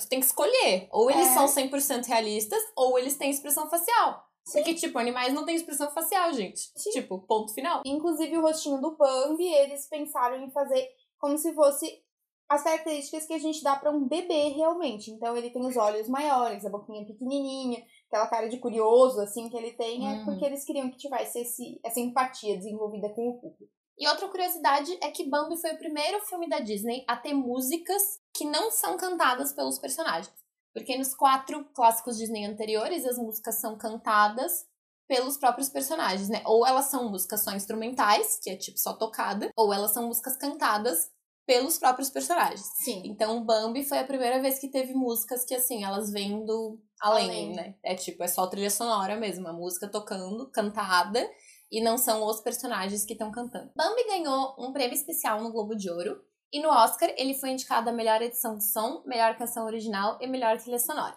Tu 0.00 0.08
tem 0.08 0.20
que 0.20 0.26
escolher. 0.26 0.88
Ou 0.92 1.10
eles 1.10 1.26
É. 1.28 1.34
são 1.34 1.48
100% 1.48 2.06
realistas, 2.06 2.62
ou 2.76 2.98
eles 2.98 3.16
têm 3.16 3.30
expressão 3.30 3.68
facial. 3.68 4.22
Sim. 4.48 4.58
Porque, 4.58 4.74
tipo, 4.74 4.98
animais 4.98 5.32
não 5.32 5.44
têm 5.44 5.56
expressão 5.56 5.90
facial, 5.90 6.32
gente. 6.32 6.60
Sim. 6.74 6.90
Tipo, 6.90 7.20
ponto 7.20 7.52
final. 7.52 7.82
Inclusive, 7.84 8.36
o 8.38 8.42
rostinho 8.42 8.80
do 8.80 8.96
Bambi, 8.96 9.46
eles 9.46 9.86
pensaram 9.88 10.42
em 10.42 10.50
fazer 10.50 10.88
como 11.18 11.36
se 11.36 11.52
fosse 11.54 12.02
as 12.48 12.62
características 12.62 13.26
que 13.26 13.34
a 13.34 13.38
gente 13.38 13.62
dá 13.62 13.76
para 13.76 13.90
um 13.90 14.08
bebê 14.08 14.48
realmente. 14.48 15.10
Então 15.10 15.36
ele 15.36 15.50
tem 15.50 15.64
os 15.66 15.76
olhos 15.76 16.08
maiores, 16.08 16.64
a 16.64 16.70
boquinha 16.70 17.04
pequenininha, 17.04 17.84
aquela 18.06 18.26
cara 18.26 18.48
de 18.48 18.58
curioso 18.58 19.20
assim 19.20 19.50
que 19.50 19.56
ele 19.56 19.72
tem, 19.72 20.06
é 20.08 20.18
Uhum. 20.18 20.24
porque 20.24 20.46
eles 20.46 20.64
queriam 20.64 20.90
que 20.90 20.96
tivesse 20.96 21.40
esse, 21.40 21.78
essa 21.84 22.00
empatia 22.00 22.56
desenvolvida 22.56 23.10
com 23.10 23.28
o 23.28 23.38
público. 23.38 23.70
E 23.98 24.08
outra 24.08 24.28
curiosidade 24.28 24.96
é 25.02 25.10
que 25.10 25.28
Bambi 25.28 25.60
foi 25.60 25.72
o 25.72 25.78
primeiro 25.78 26.20
filme 26.20 26.48
da 26.48 26.60
Disney 26.60 27.04
a 27.06 27.16
ter 27.16 27.34
músicas 27.34 28.00
que 28.32 28.46
não 28.46 28.70
são 28.70 28.96
cantadas 28.96 29.52
pelos 29.52 29.78
personagens. 29.78 30.32
Porque 30.74 30.96
nos 30.96 31.14
quatro 31.14 31.64
clássicos 31.74 32.16
Disney 32.16 32.44
anteriores, 32.44 33.04
as 33.04 33.18
músicas 33.18 33.56
são 33.56 33.76
cantadas 33.76 34.66
pelos 35.08 35.38
próprios 35.38 35.68
personagens, 35.68 36.28
né? 36.28 36.42
Ou 36.44 36.66
elas 36.66 36.86
são 36.86 37.10
músicas 37.10 37.42
só 37.42 37.52
instrumentais, 37.52 38.38
que 38.42 38.50
é 38.50 38.56
tipo 38.56 38.78
só 38.78 38.92
tocada, 38.92 39.50
ou 39.56 39.72
elas 39.72 39.92
são 39.92 40.06
músicas 40.06 40.36
cantadas 40.36 41.10
pelos 41.46 41.78
próprios 41.78 42.10
personagens. 42.10 42.60
Sim. 42.84 43.02
Então, 43.06 43.42
Bambi 43.42 43.82
foi 43.82 43.98
a 43.98 44.06
primeira 44.06 44.38
vez 44.38 44.58
que 44.58 44.68
teve 44.68 44.92
músicas 44.92 45.46
que, 45.46 45.54
assim, 45.54 45.82
elas 45.82 46.12
vêm 46.12 46.44
do 46.44 46.78
além, 47.00 47.24
Além. 47.24 47.54
né? 47.54 47.74
É 47.82 47.94
tipo, 47.94 48.22
é 48.22 48.28
só 48.28 48.46
trilha 48.46 48.70
sonora 48.70 49.16
mesmo, 49.16 49.48
a 49.48 49.52
música 49.52 49.88
tocando, 49.90 50.50
cantada, 50.50 51.26
e 51.72 51.82
não 51.82 51.96
são 51.96 52.22
os 52.26 52.42
personagens 52.42 53.06
que 53.06 53.14
estão 53.14 53.30
cantando. 53.30 53.72
Bambi 53.74 54.04
ganhou 54.04 54.56
um 54.58 54.72
prêmio 54.72 54.94
especial 54.94 55.42
no 55.42 55.50
Globo 55.50 55.74
de 55.74 55.90
Ouro, 55.90 56.20
e 56.52 56.60
no 56.60 56.68
Oscar 56.68 57.12
ele 57.16 57.34
foi 57.34 57.50
indicado 57.50 57.90
a 57.90 57.92
melhor 57.92 58.22
edição 58.22 58.56
de 58.56 58.64
som, 58.64 59.02
melhor 59.06 59.36
canção 59.36 59.66
original 59.66 60.18
e 60.20 60.26
melhor 60.26 60.58
trilha 60.58 60.78
sonora. 60.78 61.16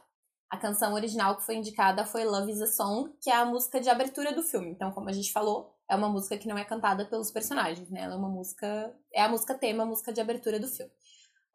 A 0.49 0.57
canção 0.57 0.93
original 0.93 1.37
que 1.37 1.45
foi 1.45 1.55
indicada 1.55 2.05
foi 2.05 2.25
Love 2.25 2.51
is 2.51 2.61
a 2.61 2.67
Song, 2.67 3.09
que 3.21 3.29
é 3.29 3.35
a 3.35 3.45
música 3.45 3.79
de 3.79 3.89
abertura 3.89 4.33
do 4.33 4.43
filme. 4.43 4.69
Então, 4.69 4.91
como 4.91 5.07
a 5.07 5.13
gente 5.13 5.31
falou, 5.31 5.73
é 5.89 5.95
uma 5.95 6.09
música 6.09 6.37
que 6.37 6.47
não 6.47 6.57
é 6.57 6.65
cantada 6.65 7.05
pelos 7.05 7.31
personagens, 7.31 7.89
né? 7.89 8.01
Ela 8.01 8.15
é 8.15 8.17
uma 8.17 8.27
música. 8.27 8.93
É 9.13 9.21
a 9.21 9.29
música 9.29 9.53
tema, 9.53 9.83
a 9.83 9.85
música 9.85 10.11
de 10.11 10.19
abertura 10.19 10.59
do 10.59 10.67
filme. 10.67 10.91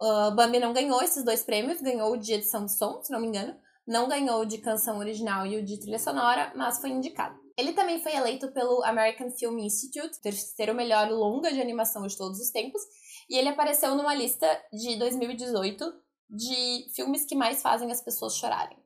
Uh, 0.01 0.35
Bambi 0.35 0.59
não 0.59 0.73
ganhou 0.73 1.03
esses 1.03 1.23
dois 1.23 1.43
prêmios, 1.43 1.83
ganhou 1.83 2.13
o 2.13 2.17
de 2.17 2.33
edição 2.33 2.65
de 2.65 2.73
som, 2.73 3.03
se 3.03 3.13
não 3.13 3.21
me 3.21 3.27
engano. 3.27 3.55
Não 3.87 4.09
ganhou 4.09 4.41
o 4.41 4.47
de 4.47 4.59
canção 4.59 4.99
original 4.99 5.47
e 5.47 5.59
o 5.59 5.65
de 5.65 5.79
trilha 5.79 5.99
sonora, 5.99 6.53
mas 6.57 6.81
foi 6.81 6.89
indicado. 6.89 7.39
Ele 7.57 7.73
também 7.73 8.03
foi 8.03 8.15
eleito 8.15 8.51
pelo 8.53 8.83
American 8.85 9.31
Film 9.31 9.59
Institute, 9.59 10.21
terceiro 10.21 10.75
melhor 10.75 11.11
longa 11.11 11.53
de 11.53 11.61
animação 11.61 12.07
de 12.07 12.17
todos 12.17 12.39
os 12.41 12.51
tempos, 12.51 12.83
e 13.29 13.37
ele 13.37 13.49
apareceu 13.49 13.95
numa 13.95 14.15
lista 14.15 14.47
de 14.73 14.97
2018 14.99 15.85
de 16.31 16.87
filmes 16.95 17.25
que 17.25 17.35
mais 17.35 17.63
fazem 17.63 17.91
as 17.91 18.03
pessoas 18.03 18.37
chorarem. 18.37 18.79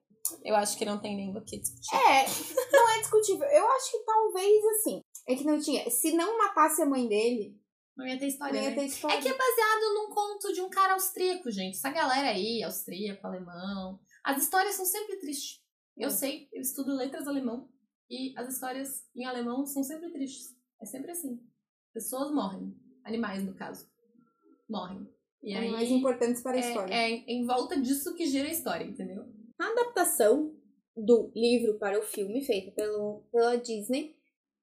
Eu 0.44 0.54
acho 0.54 0.76
que 0.78 0.84
não 0.84 0.98
tem 1.00 1.16
nem 1.16 1.36
o 1.36 1.44
que 1.44 1.58
discutir. 1.58 1.96
É, 1.96 2.24
não 2.72 2.88
é 2.90 3.00
discutível. 3.00 3.46
Eu 3.48 3.68
acho 3.72 3.90
que 3.90 3.98
talvez 4.04 4.64
assim. 4.76 5.00
É 5.28 5.34
que 5.34 5.44
não 5.44 5.58
tinha. 5.58 5.88
Se 5.90 6.12
não 6.12 6.38
matasse 6.38 6.80
a 6.82 6.86
mãe 6.86 7.08
dele, 7.08 7.58
Não 7.96 8.06
ia 8.06 8.14
ter 8.16 8.22
não 8.26 8.28
história, 8.28 8.58
ia 8.62 8.70
né? 8.70 8.74
ter 8.76 8.84
história. 8.84 9.16
É 9.16 9.20
que 9.20 9.28
é 9.28 9.36
baseado 9.36 9.94
num 9.94 10.14
conto 10.14 10.52
de 10.52 10.60
um 10.60 10.70
cara 10.70 10.92
austríaco, 10.94 11.50
gente. 11.50 11.76
Essa 11.76 11.90
galera 11.90 12.28
aí, 12.28 12.62
austríaco, 12.62 13.26
alemão. 13.26 13.98
As 14.24 14.42
histórias 14.42 14.74
são 14.74 14.84
sempre 14.84 15.16
tristes. 15.18 15.58
Eu 15.96 16.08
É. 16.08 16.10
sei, 16.10 16.48
eu 16.52 16.60
estudo 16.62 16.94
letras 16.94 17.26
alemão. 17.26 17.68
E 18.08 18.32
as 18.38 18.48
histórias 18.54 19.04
em 19.16 19.24
alemão 19.24 19.66
são 19.66 19.82
sempre 19.82 20.10
tristes. 20.12 20.54
É 20.80 20.86
sempre 20.86 21.10
assim. 21.10 21.40
Pessoas 21.92 22.30
morrem. 22.32 22.72
Animais, 23.04 23.42
no 23.44 23.54
caso. 23.54 23.89
Morrem. 24.70 25.06
E 25.42 25.54
aí. 25.54 25.70
mais 25.70 25.90
importantes 25.90 26.42
para 26.42 26.52
a 26.52 26.60
é, 26.60 26.60
história. 26.68 26.94
é 26.94 27.10
em 27.10 27.46
volta 27.46 27.80
disso 27.80 28.14
que 28.14 28.26
gira 28.26 28.46
a 28.48 28.52
história, 28.52 28.84
entendeu? 28.84 29.24
Na 29.58 29.70
adaptação 29.70 30.54
do 30.96 31.32
livro 31.34 31.78
para 31.78 31.98
o 31.98 32.02
filme, 32.02 32.44
feito 32.44 32.74
pelo, 32.74 33.24
pela 33.32 33.56
Disney, 33.56 34.16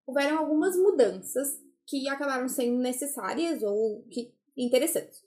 houveram 0.06 0.38
algumas 0.38 0.76
mudanças 0.76 1.60
que 1.88 2.08
acabaram 2.08 2.48
sendo 2.48 2.78
necessárias 2.78 3.64
ou 3.64 4.04
que 4.12 4.34
interessantes. 4.56 5.22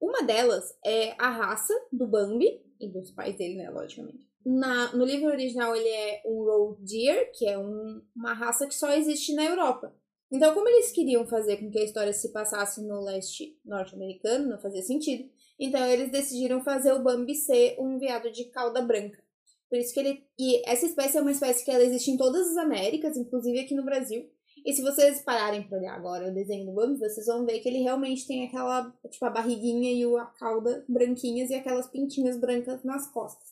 Uma 0.00 0.22
delas 0.22 0.64
é 0.84 1.14
a 1.18 1.30
raça 1.30 1.72
do 1.92 2.06
Bambi 2.06 2.62
e 2.80 2.88
dos 2.88 3.10
pais 3.12 3.36
dele, 3.36 3.56
né, 3.56 3.70
logicamente. 3.70 4.26
Na, 4.44 4.94
no 4.94 5.04
livro 5.04 5.26
original 5.28 5.74
ele 5.74 5.88
é 5.88 6.22
um 6.26 6.44
road 6.44 6.82
deer, 6.84 7.32
que 7.32 7.46
é 7.48 7.58
um- 7.58 8.02
uma 8.14 8.32
raça 8.32 8.66
que 8.66 8.74
só 8.74 8.92
existe 8.92 9.34
na 9.34 9.44
Europa. 9.44 9.94
Então, 10.30 10.52
como 10.54 10.68
eles 10.68 10.90
queriam 10.90 11.26
fazer 11.26 11.58
com 11.58 11.70
que 11.70 11.78
a 11.78 11.84
história 11.84 12.12
se 12.12 12.32
passasse 12.32 12.82
no 12.82 13.00
leste 13.00 13.58
norte-americano, 13.64 14.48
não 14.48 14.58
fazia 14.58 14.82
sentido. 14.82 15.30
Então, 15.58 15.84
eles 15.86 16.10
decidiram 16.10 16.62
fazer 16.62 16.92
o 16.92 17.02
Bambi 17.02 17.34
ser 17.34 17.76
um 17.78 17.98
veado 17.98 18.30
de 18.30 18.46
cauda 18.46 18.82
branca. 18.82 19.22
Por 19.68 19.78
isso 19.78 19.92
que 19.94 20.00
ele. 20.00 20.24
E 20.38 20.68
essa 20.68 20.86
espécie 20.86 21.18
é 21.18 21.20
uma 21.20 21.30
espécie 21.30 21.64
que 21.64 21.70
ela 21.70 21.82
existe 21.82 22.10
em 22.10 22.16
todas 22.16 22.48
as 22.48 22.56
Américas, 22.56 23.16
inclusive 23.16 23.60
aqui 23.60 23.74
no 23.74 23.84
Brasil. 23.84 24.28
E 24.64 24.72
se 24.72 24.82
vocês 24.82 25.22
pararem 25.22 25.62
pra 25.62 25.78
olhar 25.78 25.94
agora 25.94 26.28
o 26.28 26.34
desenho 26.34 26.66
do 26.66 26.72
Bambi, 26.72 26.98
vocês 26.98 27.26
vão 27.26 27.46
ver 27.46 27.60
que 27.60 27.68
ele 27.68 27.82
realmente 27.82 28.26
tem 28.26 28.46
aquela, 28.46 28.92
tipo, 29.08 29.24
a 29.24 29.30
barriguinha 29.30 29.92
e 29.92 30.04
a 30.16 30.24
cauda 30.24 30.84
branquinhas 30.88 31.50
e 31.50 31.54
aquelas 31.54 31.88
pintinhas 31.88 32.36
brancas 32.36 32.82
nas 32.82 33.10
costas. 33.12 33.48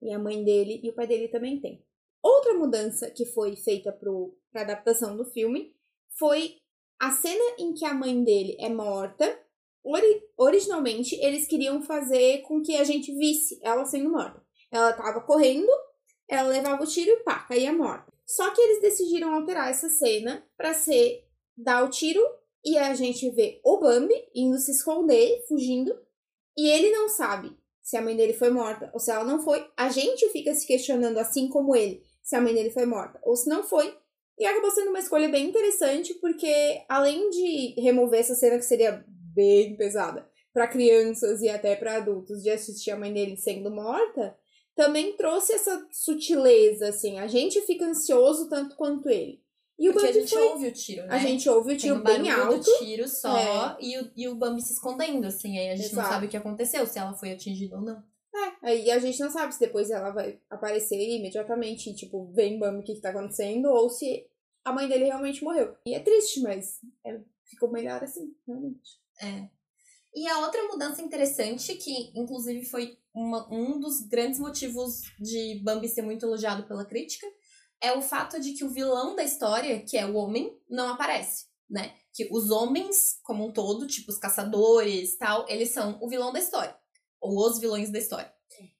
E 0.00 0.12
a 0.12 0.18
mãe 0.18 0.44
dele 0.44 0.80
e 0.82 0.88
o 0.88 0.92
pai 0.92 1.06
dele 1.06 1.28
também 1.28 1.60
tem. 1.60 1.84
Outra 2.22 2.54
mudança 2.54 3.10
que 3.10 3.26
foi 3.26 3.56
feita 3.56 3.90
pro, 3.90 4.36
pra 4.52 4.62
adaptação 4.62 5.16
do 5.16 5.24
filme 5.24 5.74
foi 6.18 6.56
a 7.00 7.10
cena 7.10 7.42
em 7.58 7.74
que 7.74 7.84
a 7.84 7.94
mãe 7.94 8.22
dele 8.22 8.56
é 8.60 8.68
morta. 8.68 9.38
Ori- 9.84 10.22
originalmente, 10.36 11.16
eles 11.16 11.46
queriam 11.46 11.82
fazer 11.82 12.42
com 12.42 12.62
que 12.62 12.76
a 12.76 12.84
gente 12.84 13.12
visse 13.16 13.58
ela 13.62 13.84
sendo 13.84 14.10
morta. 14.10 14.40
Ela 14.70 14.92
tava 14.92 15.20
correndo, 15.20 15.68
ela 16.28 16.48
levava 16.48 16.82
o 16.82 16.86
tiro 16.86 17.10
e 17.10 17.16
pá, 17.24 17.40
caía 17.40 17.72
morta. 17.72 18.12
Só 18.24 18.50
que 18.50 18.60
eles 18.60 18.80
decidiram 18.80 19.34
alterar 19.34 19.68
essa 19.68 19.90
cena 19.90 20.46
pra 20.56 20.72
ser 20.72 21.24
dar 21.56 21.84
o 21.84 21.90
tiro 21.90 22.22
e 22.64 22.78
a 22.78 22.94
gente 22.94 23.28
vê 23.30 23.60
o 23.64 23.78
Bambi 23.78 24.14
indo 24.34 24.56
se 24.58 24.70
esconder, 24.70 25.44
fugindo, 25.48 25.92
e 26.56 26.68
ele 26.68 26.90
não 26.90 27.08
sabe 27.08 27.54
se 27.82 27.96
a 27.96 28.02
mãe 28.02 28.16
dele 28.16 28.32
foi 28.32 28.50
morta 28.50 28.90
ou 28.94 29.00
se 29.00 29.10
ela 29.10 29.24
não 29.24 29.42
foi. 29.42 29.68
A 29.76 29.88
gente 29.88 30.28
fica 30.28 30.54
se 30.54 30.66
questionando, 30.66 31.18
assim 31.18 31.48
como 31.48 31.74
ele, 31.74 32.02
se 32.22 32.36
a 32.36 32.40
mãe 32.40 32.54
dele 32.54 32.70
foi 32.70 32.86
morta 32.86 33.18
ou 33.24 33.34
se 33.34 33.48
não 33.48 33.64
foi. 33.64 33.94
E 34.38 34.46
acabou 34.46 34.70
sendo 34.70 34.88
uma 34.90 34.98
escolha 34.98 35.28
bem 35.28 35.48
interessante, 35.48 36.14
porque 36.14 36.82
além 36.88 37.30
de 37.30 37.80
remover 37.80 38.20
essa 38.20 38.34
cena 38.34 38.56
que 38.58 38.64
seria 38.64 39.04
bem 39.06 39.76
pesada 39.76 40.26
para 40.52 40.66
crianças 40.68 41.40
e 41.42 41.48
até 41.48 41.76
para 41.76 41.96
adultos 41.96 42.42
de 42.42 42.50
assistir 42.50 42.90
a 42.90 42.96
mãe 42.96 43.12
dele 43.12 43.36
sendo 43.36 43.70
morta, 43.70 44.36
também 44.74 45.16
trouxe 45.16 45.52
essa 45.52 45.86
sutileza, 45.92 46.88
assim. 46.88 47.18
A 47.18 47.26
gente 47.26 47.60
fica 47.62 47.84
ansioso 47.86 48.48
tanto 48.48 48.74
quanto 48.76 49.08
ele. 49.08 49.40
E 49.78 49.88
o 49.88 49.92
Porque 49.92 50.06
a 50.06 50.10
Bambi 50.10 50.20
gente 50.20 50.34
foi. 50.34 50.42
ouve 50.48 50.66
o 50.68 50.72
tiro, 50.72 51.02
né? 51.06 51.14
A 51.14 51.18
gente 51.18 51.48
ouve 51.48 51.66
o 51.66 51.68
Tem 51.70 51.76
tiro 51.78 52.02
bem 52.02 52.30
alto. 52.30 52.58
do 52.70 52.78
tiro 52.78 53.08
só 53.08 53.36
É. 53.36 53.76
e, 53.80 53.98
o, 53.98 54.10
e 54.16 54.28
o 54.28 54.34
Bambi 54.34 54.60
se 54.62 54.72
escondendo, 54.74 55.26
assim. 55.26 55.58
Aí 55.58 55.70
a 55.70 55.76
gente 55.76 55.92
não 55.94 56.02
Exato. 56.02 56.08
sabe 56.14 56.26
o 56.26 56.28
que 56.28 56.36
aconteceu, 56.36 56.86
se 56.86 56.98
ela 56.98 57.14
foi 57.14 57.32
atingida 57.32 57.76
ou 57.76 57.82
não. 57.82 58.02
É, 58.34 58.66
aí 58.68 58.90
a 58.90 58.98
gente 58.98 59.20
não 59.20 59.30
sabe 59.30 59.52
se 59.52 59.60
depois 59.60 59.90
ela 59.90 60.10
vai 60.10 60.40
aparecer 60.48 60.96
imediatamente, 60.96 61.90
e, 61.90 61.94
tipo, 61.94 62.32
vem 62.32 62.58
Bambi, 62.58 62.80
o 62.80 62.82
que, 62.82 62.94
que 62.94 63.00
tá 63.00 63.10
acontecendo, 63.10 63.66
ou 63.66 63.90
se 63.90 64.26
a 64.64 64.72
mãe 64.72 64.88
dele 64.88 65.04
realmente 65.04 65.44
morreu. 65.44 65.76
E 65.84 65.94
é 65.94 66.00
triste, 66.00 66.40
mas 66.40 66.80
é, 67.04 67.20
ficou 67.44 67.70
melhor 67.70 68.02
assim, 68.02 68.34
realmente. 68.46 68.98
É. 69.20 69.48
E 70.14 70.28
a 70.28 70.38
outra 70.40 70.62
mudança 70.68 71.02
interessante, 71.02 71.74
que 71.74 72.12
inclusive 72.14 72.64
foi 72.64 72.98
uma- 73.14 73.46
um 73.52 73.78
dos 73.78 74.00
grandes 74.06 74.38
motivos 74.38 75.02
de 75.18 75.60
Bambi 75.62 75.88
ser 75.88 76.02
muito 76.02 76.24
elogiado 76.24 76.64
pela 76.66 76.84
crítica, 76.84 77.26
é 77.80 77.92
o 77.92 78.00
fato 78.02 78.40
de 78.40 78.52
que 78.52 78.64
o 78.64 78.70
vilão 78.70 79.14
da 79.16 79.24
história, 79.24 79.80
que 79.80 79.96
é 79.96 80.06
o 80.06 80.14
homem, 80.14 80.56
não 80.68 80.88
aparece, 80.88 81.46
né? 81.68 81.94
Que 82.14 82.28
os 82.30 82.50
homens, 82.50 83.18
como 83.22 83.46
um 83.46 83.52
todo, 83.52 83.86
tipo 83.86 84.10
os 84.10 84.18
caçadores 84.18 85.16
tal, 85.16 85.46
eles 85.48 85.70
são 85.70 85.98
o 86.00 86.08
vilão 86.08 86.32
da 86.32 86.38
história. 86.38 86.76
Ou 87.22 87.38
os 87.48 87.58
vilões 87.60 87.90
da 87.90 87.98
história. 87.98 88.32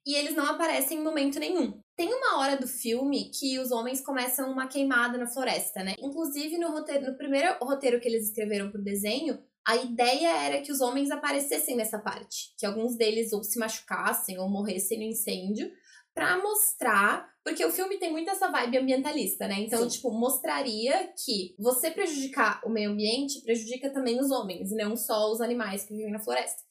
E 0.05 0.15
eles 0.15 0.35
não 0.35 0.45
aparecem 0.45 0.99
em 0.99 1.03
momento 1.03 1.39
nenhum. 1.39 1.81
Tem 1.95 2.13
uma 2.13 2.39
hora 2.39 2.57
do 2.57 2.67
filme 2.67 3.31
que 3.31 3.57
os 3.59 3.71
homens 3.71 4.01
começam 4.01 4.51
uma 4.51 4.67
queimada 4.67 5.17
na 5.17 5.27
floresta, 5.27 5.83
né? 5.83 5.95
Inclusive, 5.99 6.57
no, 6.57 6.71
roteiro, 6.71 7.11
no 7.11 7.17
primeiro 7.17 7.55
roteiro 7.61 7.99
que 7.99 8.07
eles 8.07 8.27
escreveram 8.27 8.71
pro 8.71 8.83
desenho, 8.83 9.39
a 9.65 9.77
ideia 9.77 10.45
era 10.45 10.61
que 10.61 10.71
os 10.71 10.81
homens 10.81 11.09
aparecessem 11.09 11.75
nessa 11.75 11.99
parte. 11.99 12.53
Que 12.57 12.65
alguns 12.65 12.97
deles 12.97 13.31
ou 13.31 13.43
se 13.43 13.57
machucassem 13.57 14.37
ou 14.37 14.49
morressem 14.49 14.97
no 14.97 15.05
incêndio. 15.05 15.71
Pra 16.13 16.37
mostrar. 16.37 17.31
Porque 17.43 17.65
o 17.65 17.71
filme 17.71 17.97
tem 17.97 18.11
muito 18.11 18.29
essa 18.29 18.49
vibe 18.49 18.77
ambientalista, 18.77 19.47
né? 19.47 19.55
Então, 19.59 19.83
Sim. 19.83 19.95
tipo, 19.95 20.11
mostraria 20.11 21.11
que 21.25 21.55
você 21.57 21.89
prejudicar 21.91 22.61
o 22.65 22.69
meio 22.69 22.91
ambiente 22.91 23.41
prejudica 23.41 23.89
também 23.91 24.19
os 24.19 24.31
homens, 24.31 24.71
e 24.71 24.75
não 24.75 24.95
só 24.95 25.31
os 25.31 25.41
animais 25.41 25.85
que 25.85 25.93
vivem 25.93 26.11
na 26.11 26.23
floresta. 26.23 26.61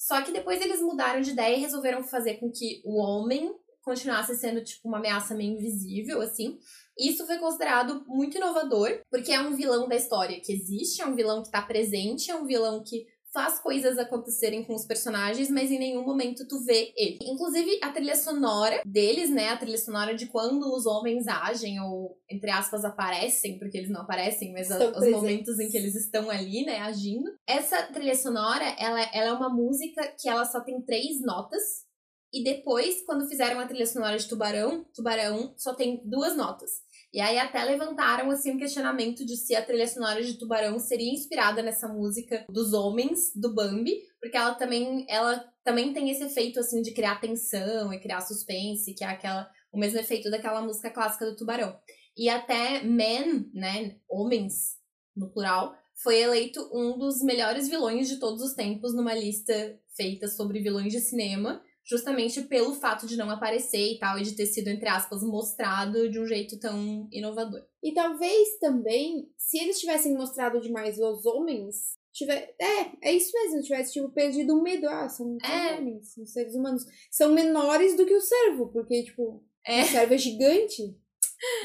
Só 0.00 0.22
que 0.22 0.32
depois 0.32 0.62
eles 0.62 0.80
mudaram 0.80 1.20
de 1.20 1.32
ideia 1.32 1.54
e 1.54 1.60
resolveram 1.60 2.02
fazer 2.02 2.38
com 2.38 2.50
que 2.50 2.80
o 2.86 2.96
homem 2.96 3.54
continuasse 3.82 4.34
sendo, 4.34 4.64
tipo, 4.64 4.88
uma 4.88 4.96
ameaça 4.96 5.34
meio 5.34 5.52
invisível, 5.52 6.22
assim. 6.22 6.58
Isso 6.98 7.26
foi 7.26 7.36
considerado 7.36 8.02
muito 8.06 8.38
inovador, 8.38 9.02
porque 9.10 9.30
é 9.30 9.38
um 9.38 9.54
vilão 9.54 9.86
da 9.86 9.96
história 9.96 10.40
que 10.40 10.54
existe, 10.54 11.02
é 11.02 11.06
um 11.06 11.14
vilão 11.14 11.42
que 11.42 11.50
tá 11.50 11.60
presente, 11.60 12.30
é 12.30 12.34
um 12.34 12.46
vilão 12.46 12.82
que 12.82 13.06
faz 13.32 13.58
coisas 13.58 13.98
acontecerem 13.98 14.64
com 14.64 14.74
os 14.74 14.84
personagens, 14.84 15.50
mas 15.50 15.70
em 15.70 15.78
nenhum 15.78 16.04
momento 16.04 16.46
tu 16.46 16.60
vê 16.64 16.92
ele. 16.96 17.18
Inclusive, 17.22 17.78
a 17.82 17.90
trilha 17.90 18.16
sonora 18.16 18.82
deles, 18.84 19.30
né? 19.30 19.50
A 19.50 19.56
trilha 19.56 19.78
sonora 19.78 20.14
de 20.14 20.26
quando 20.26 20.74
os 20.74 20.86
homens 20.86 21.26
agem, 21.28 21.80
ou, 21.80 22.18
entre 22.28 22.50
aspas, 22.50 22.84
aparecem, 22.84 23.58
porque 23.58 23.78
eles 23.78 23.90
não 23.90 24.02
aparecem, 24.02 24.52
mas 24.52 24.70
a, 24.70 24.78
os 24.90 25.10
momentos 25.10 25.58
em 25.58 25.68
que 25.70 25.76
eles 25.76 25.94
estão 25.94 26.28
ali, 26.30 26.64
né, 26.64 26.78
agindo. 26.80 27.30
Essa 27.46 27.82
trilha 27.84 28.16
sonora, 28.16 28.64
ela, 28.78 29.00
ela 29.12 29.28
é 29.28 29.32
uma 29.32 29.48
música 29.48 30.12
que 30.20 30.28
ela 30.28 30.44
só 30.44 30.60
tem 30.60 30.80
três 30.82 31.20
notas. 31.20 31.88
E 32.32 32.44
depois, 32.44 33.02
quando 33.04 33.28
fizeram 33.28 33.58
a 33.58 33.66
trilha 33.66 33.86
sonora 33.86 34.16
de 34.16 34.28
Tubarão, 34.28 34.84
Tubarão 34.94 35.52
só 35.56 35.74
tem 35.74 36.00
duas 36.04 36.36
notas. 36.36 36.70
E 37.12 37.20
aí 37.20 37.38
até 37.38 37.64
levantaram 37.64 38.30
assim 38.30 38.52
um 38.52 38.58
questionamento 38.58 39.26
de 39.26 39.36
se 39.36 39.54
a 39.56 39.64
trilha 39.64 39.88
sonora 39.88 40.22
de 40.22 40.38
Tubarão 40.38 40.78
seria 40.78 41.12
inspirada 41.12 41.60
nessa 41.60 41.88
música 41.88 42.46
dos 42.48 42.72
homens 42.72 43.32
do 43.34 43.52
Bambi, 43.52 43.98
porque 44.20 44.36
ela 44.36 44.54
também 44.54 45.04
ela 45.08 45.44
também 45.64 45.92
tem 45.92 46.08
esse 46.10 46.22
efeito 46.22 46.60
assim 46.60 46.80
de 46.82 46.92
criar 46.92 47.20
tensão 47.20 47.92
e 47.92 47.98
criar 47.98 48.20
suspense, 48.20 48.94
que 48.94 49.02
é 49.02 49.08
aquela 49.08 49.50
o 49.72 49.78
mesmo 49.78 49.98
efeito 49.98 50.30
daquela 50.30 50.62
música 50.62 50.90
clássica 50.90 51.26
do 51.26 51.36
Tubarão. 51.36 51.76
E 52.16 52.28
até 52.28 52.82
Men, 52.82 53.50
né, 53.52 53.96
homens 54.08 54.76
no 55.16 55.30
plural, 55.32 55.74
foi 56.02 56.20
eleito 56.20 56.60
um 56.72 56.96
dos 56.96 57.22
melhores 57.22 57.68
vilões 57.68 58.08
de 58.08 58.18
todos 58.18 58.42
os 58.42 58.54
tempos 58.54 58.94
numa 58.94 59.14
lista 59.14 59.78
feita 59.96 60.28
sobre 60.28 60.60
vilões 60.60 60.92
de 60.92 61.00
cinema 61.00 61.62
justamente 61.90 62.42
pelo 62.42 62.72
fato 62.76 63.04
de 63.04 63.16
não 63.16 63.28
aparecer 63.28 63.94
e 63.94 63.98
tal, 63.98 64.16
e 64.16 64.22
de 64.22 64.36
ter 64.36 64.46
sido, 64.46 64.68
entre 64.68 64.88
aspas, 64.88 65.24
mostrado 65.24 66.08
de 66.08 66.20
um 66.20 66.24
jeito 66.24 66.56
tão 66.60 67.08
inovador. 67.10 67.66
E 67.82 67.92
talvez 67.92 68.58
também, 68.60 69.28
se 69.36 69.58
eles 69.58 69.80
tivessem 69.80 70.14
mostrado 70.14 70.60
demais 70.60 71.00
os 71.00 71.26
homens, 71.26 71.98
tiver, 72.12 72.54
é, 72.60 73.08
é 73.08 73.12
isso 73.12 73.32
mesmo, 73.32 73.62
tivesse 73.62 73.94
tipo, 73.94 74.08
perdido 74.10 74.56
o 74.56 74.62
medo. 74.62 74.88
Ah, 74.88 75.08
são 75.08 75.36
é. 75.42 75.74
homens, 75.74 76.14
são 76.14 76.24
seres 76.24 76.54
humanos. 76.54 76.84
São 77.10 77.32
menores 77.32 77.96
do 77.96 78.06
que 78.06 78.14
o 78.14 78.20
servo, 78.20 78.68
porque, 78.68 79.02
tipo, 79.02 79.42
é. 79.66 79.82
o 79.82 79.86
servo 79.86 80.14
é 80.14 80.18
gigante. 80.18 80.96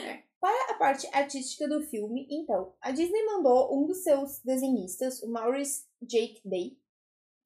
É. 0.05 0.23
Para 0.39 0.73
a 0.73 0.77
parte 0.77 1.05
artística 1.11 1.67
do 1.67 1.81
filme, 1.81 2.25
então, 2.31 2.73
a 2.79 2.91
Disney 2.91 3.25
mandou 3.25 3.77
um 3.77 3.85
dos 3.85 4.03
seus 4.03 4.39
desenhistas, 4.39 5.21
o 5.21 5.27
Maurice 5.27 5.83
Jake 6.01 6.39
Day, 6.45 6.77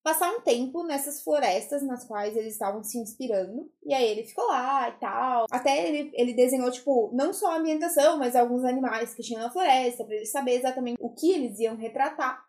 passar 0.03 0.31
um 0.31 0.41
tempo 0.41 0.83
nessas 0.83 1.21
florestas 1.21 1.83
nas 1.83 2.05
quais 2.05 2.35
eles 2.35 2.53
estavam 2.53 2.83
se 2.83 2.97
inspirando. 2.97 3.69
E 3.83 3.93
aí 3.93 4.09
ele 4.09 4.23
ficou 4.23 4.45
lá 4.47 4.89
e 4.89 4.99
tal. 4.99 5.45
Até 5.51 5.87
ele, 5.87 6.11
ele 6.13 6.33
desenhou, 6.33 6.71
tipo, 6.71 7.11
não 7.13 7.33
só 7.33 7.51
a 7.51 7.57
ambientação, 7.57 8.17
mas 8.17 8.35
alguns 8.35 8.63
animais 8.63 9.13
que 9.13 9.23
tinham 9.23 9.41
na 9.41 9.51
floresta, 9.51 10.03
para 10.03 10.15
ele 10.15 10.25
saber 10.25 10.55
exatamente 10.55 10.97
o 10.99 11.13
que 11.13 11.31
eles 11.31 11.59
iam 11.59 11.75
retratar. 11.75 12.43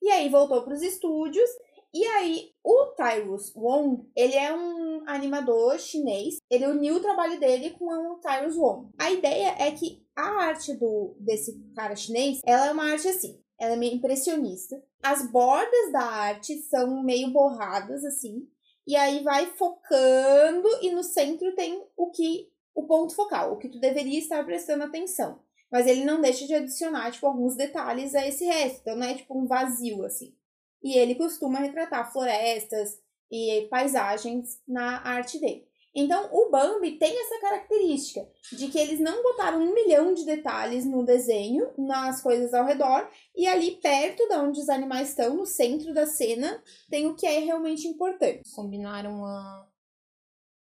E 0.00 0.08
aí 0.10 0.28
voltou 0.28 0.62
para 0.62 0.74
os 0.74 0.82
estúdios. 0.82 1.48
E 1.94 2.04
aí, 2.04 2.50
o 2.64 2.86
Tyrus 2.96 3.54
Wong, 3.54 4.02
ele 4.16 4.34
é 4.34 4.54
um 4.54 5.02
animador 5.06 5.78
chinês. 5.78 6.38
Ele 6.50 6.66
uniu 6.66 6.96
o 6.96 7.00
trabalho 7.00 7.38
dele 7.38 7.70
com 7.70 7.84
o 7.84 8.18
Tyrus 8.18 8.56
Wong. 8.56 8.88
A 8.98 9.10
ideia 9.10 9.54
é 9.58 9.70
que 9.72 10.02
a 10.16 10.44
arte 10.44 10.72
do 10.74 11.14
desse 11.20 11.62
cara 11.74 11.94
chinês, 11.94 12.40
ela 12.46 12.68
é 12.68 12.72
uma 12.72 12.90
arte 12.92 13.08
assim 13.08 13.42
ela 13.62 13.74
é 13.74 13.76
meio 13.76 13.94
impressionista. 13.94 14.82
As 15.00 15.30
bordas 15.30 15.92
da 15.92 16.02
arte 16.02 16.58
são 16.62 17.00
meio 17.00 17.30
borradas, 17.30 18.04
assim. 18.04 18.48
E 18.84 18.96
aí 18.96 19.22
vai 19.22 19.46
focando 19.46 20.68
e 20.82 20.90
no 20.90 21.04
centro 21.04 21.54
tem 21.54 21.80
o 21.96 22.10
que 22.10 22.50
o 22.74 22.82
ponto 22.88 23.14
focal, 23.14 23.52
o 23.52 23.58
que 23.58 23.68
tu 23.68 23.78
deveria 23.78 24.18
estar 24.18 24.44
prestando 24.44 24.82
atenção. 24.82 25.38
Mas 25.70 25.86
ele 25.86 26.04
não 26.04 26.20
deixa 26.20 26.44
de 26.44 26.54
adicionar, 26.54 27.12
tipo, 27.12 27.24
alguns 27.24 27.54
detalhes 27.54 28.16
a 28.16 28.26
esse 28.26 28.44
resto. 28.44 28.80
Então 28.80 28.96
não 28.96 29.06
é 29.06 29.14
tipo 29.14 29.38
um 29.38 29.46
vazio, 29.46 30.04
assim. 30.04 30.34
E 30.82 30.98
ele 30.98 31.14
costuma 31.14 31.60
retratar 31.60 32.12
florestas 32.12 32.98
e 33.30 33.68
paisagens 33.70 34.60
na 34.66 35.06
arte 35.06 35.38
dele. 35.38 35.68
Então, 35.94 36.28
o 36.32 36.50
Bambi 36.50 36.92
tem 36.92 37.12
essa 37.20 37.38
característica 37.40 38.26
de 38.52 38.68
que 38.68 38.78
eles 38.78 38.98
não 38.98 39.22
botaram 39.22 39.60
um 39.60 39.74
milhão 39.74 40.14
de 40.14 40.24
detalhes 40.24 40.86
no 40.86 41.04
desenho, 41.04 41.70
nas 41.76 42.22
coisas 42.22 42.54
ao 42.54 42.64
redor, 42.64 43.08
e 43.36 43.46
ali 43.46 43.72
perto 43.72 44.26
de 44.26 44.34
onde 44.36 44.60
os 44.60 44.68
animais 44.68 45.10
estão, 45.10 45.36
no 45.36 45.44
centro 45.44 45.92
da 45.92 46.06
cena, 46.06 46.62
tem 46.88 47.06
o 47.06 47.14
que 47.14 47.26
é 47.26 47.40
realmente 47.40 47.86
importante. 47.86 48.50
Combinaram 48.54 49.24
a, 49.24 49.66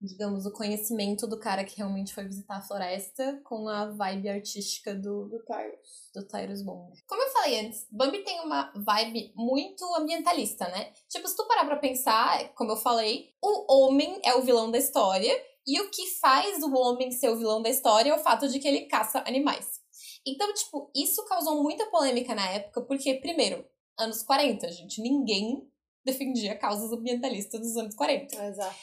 digamos, 0.00 0.46
o 0.46 0.52
conhecimento 0.52 1.26
do 1.26 1.38
cara 1.38 1.64
que 1.64 1.76
realmente 1.76 2.14
foi 2.14 2.24
visitar 2.24 2.58
a 2.58 2.62
floresta 2.62 3.40
com 3.44 3.68
a 3.68 3.86
vibe 3.86 4.28
artística 4.28 4.94
do, 4.94 5.28
do 5.28 5.38
Tyrus. 5.44 6.10
Do 6.14 6.26
Tyrus 6.26 6.62
Bond. 6.62 7.02
Como 7.06 7.22
eu 7.22 7.30
falei 7.30 7.66
antes, 7.66 7.86
Bambi 7.90 8.22
tem 8.22 8.40
uma 8.40 8.72
vibe 8.76 9.32
muito 9.34 9.84
ambientalista, 9.96 10.68
né? 10.68 10.92
Tipo, 11.08 11.26
se 11.26 11.36
tu 11.36 11.46
parar 11.46 11.64
pra 11.64 11.76
pensar, 11.76 12.52
como 12.54 12.72
eu 12.72 12.76
falei, 12.76 13.34
o 13.42 13.72
homem 13.72 14.20
é 14.24 14.34
o 14.34 14.42
vilão 14.42 14.70
da 14.70 14.78
história 14.78 15.32
e 15.66 15.80
o 15.80 15.90
que 15.90 16.06
faz 16.20 16.62
o 16.62 16.72
homem 16.74 17.10
ser 17.10 17.30
o 17.30 17.36
vilão 17.36 17.60
da 17.60 17.68
história 17.68 18.10
é 18.10 18.14
o 18.14 18.22
fato 18.22 18.48
de 18.48 18.60
que 18.60 18.68
ele 18.68 18.86
caça 18.86 19.22
animais. 19.26 19.80
Então, 20.26 20.52
tipo, 20.54 20.90
isso 20.94 21.24
causou 21.26 21.62
muita 21.62 21.86
polêmica 21.86 22.34
na 22.34 22.48
época, 22.50 22.82
porque, 22.82 23.14
primeiro, 23.14 23.64
anos 23.98 24.22
40, 24.22 24.70
gente, 24.70 25.00
ninguém 25.00 25.68
defendia 26.04 26.56
causas 26.56 26.92
ambientalistas 26.92 27.60
dos 27.60 27.76
anos 27.76 27.94
40. 27.94 28.44
Exato. 28.46 28.76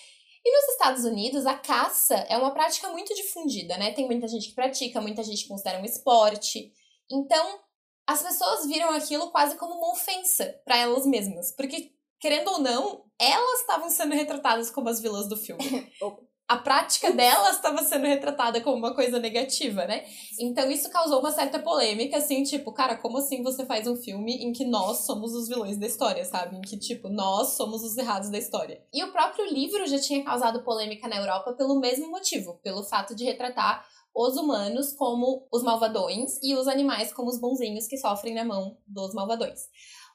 E 0.45 0.51
nos 0.51 0.69
Estados 0.69 1.05
Unidos, 1.05 1.45
a 1.47 1.55
caça 1.55 2.13
é 2.29 2.37
uma 2.37 2.53
prática 2.53 2.87
muito 2.89 3.15
difundida, 3.15 3.77
né? 3.77 3.93
Tem 3.93 4.05
muita 4.05 4.27
gente 4.27 4.49
que 4.49 4.55
pratica, 4.55 5.01
muita 5.01 5.23
gente 5.23 5.47
considera 5.47 5.81
um 5.81 5.85
esporte. 5.85 6.71
Então, 7.11 7.59
as 8.05 8.21
pessoas 8.21 8.67
viram 8.67 8.91
aquilo 8.91 9.31
quase 9.31 9.57
como 9.57 9.73
uma 9.73 9.91
ofensa 9.91 10.61
para 10.63 10.77
elas 10.77 11.07
mesmas. 11.07 11.51
Porque, 11.51 11.91
querendo 12.19 12.51
ou 12.51 12.59
não, 12.59 13.05
elas 13.19 13.61
estavam 13.61 13.89
sendo 13.89 14.13
retratadas 14.13 14.69
como 14.69 14.87
as 14.87 14.99
vilãs 14.99 15.27
do 15.27 15.35
filme. 15.35 15.91
a 16.47 16.57
prática 16.57 17.11
delas 17.11 17.55
estava 17.55 17.83
sendo 17.83 18.05
retratada 18.05 18.61
como 18.61 18.77
uma 18.77 18.93
coisa 18.93 19.19
negativa, 19.19 19.85
né? 19.85 20.05
Então 20.39 20.69
isso 20.69 20.89
causou 20.91 21.19
uma 21.19 21.31
certa 21.31 21.57
polêmica, 21.59 22.17
assim, 22.17 22.43
tipo, 22.43 22.71
cara, 22.71 22.95
como 22.97 23.17
assim 23.17 23.41
você 23.41 23.65
faz 23.65 23.87
um 23.87 23.95
filme 23.95 24.35
em 24.43 24.53
que 24.53 24.63
nós 24.63 25.05
somos 25.05 25.33
os 25.33 25.47
vilões 25.47 25.77
da 25.77 25.87
história, 25.87 26.23
sabe? 26.23 26.57
Em 26.57 26.61
que, 26.61 26.77
tipo, 26.77 27.09
nós 27.09 27.55
somos 27.55 27.83
os 27.83 27.97
errados 27.97 28.29
da 28.29 28.37
história. 28.37 28.83
E 28.93 29.03
o 29.03 29.11
próprio 29.11 29.45
livro 29.51 29.87
já 29.87 29.99
tinha 29.99 30.23
causado 30.23 30.63
polêmica 30.63 31.07
na 31.07 31.17
Europa 31.17 31.53
pelo 31.53 31.79
mesmo 31.79 32.11
motivo, 32.11 32.59
pelo 32.61 32.83
fato 32.83 33.15
de 33.15 33.23
retratar 33.23 33.83
os 34.15 34.37
humanos 34.37 34.93
como 34.93 35.45
os 35.51 35.61
malvadões 35.63 36.39
e 36.41 36.55
os 36.55 36.67
animais 36.67 37.11
como 37.11 37.29
os 37.29 37.39
bonzinhos 37.39 37.87
que 37.87 37.97
sofrem 37.97 38.33
na 38.33 38.45
mão 38.45 38.77
dos 38.87 39.13
malvadões. 39.13 39.67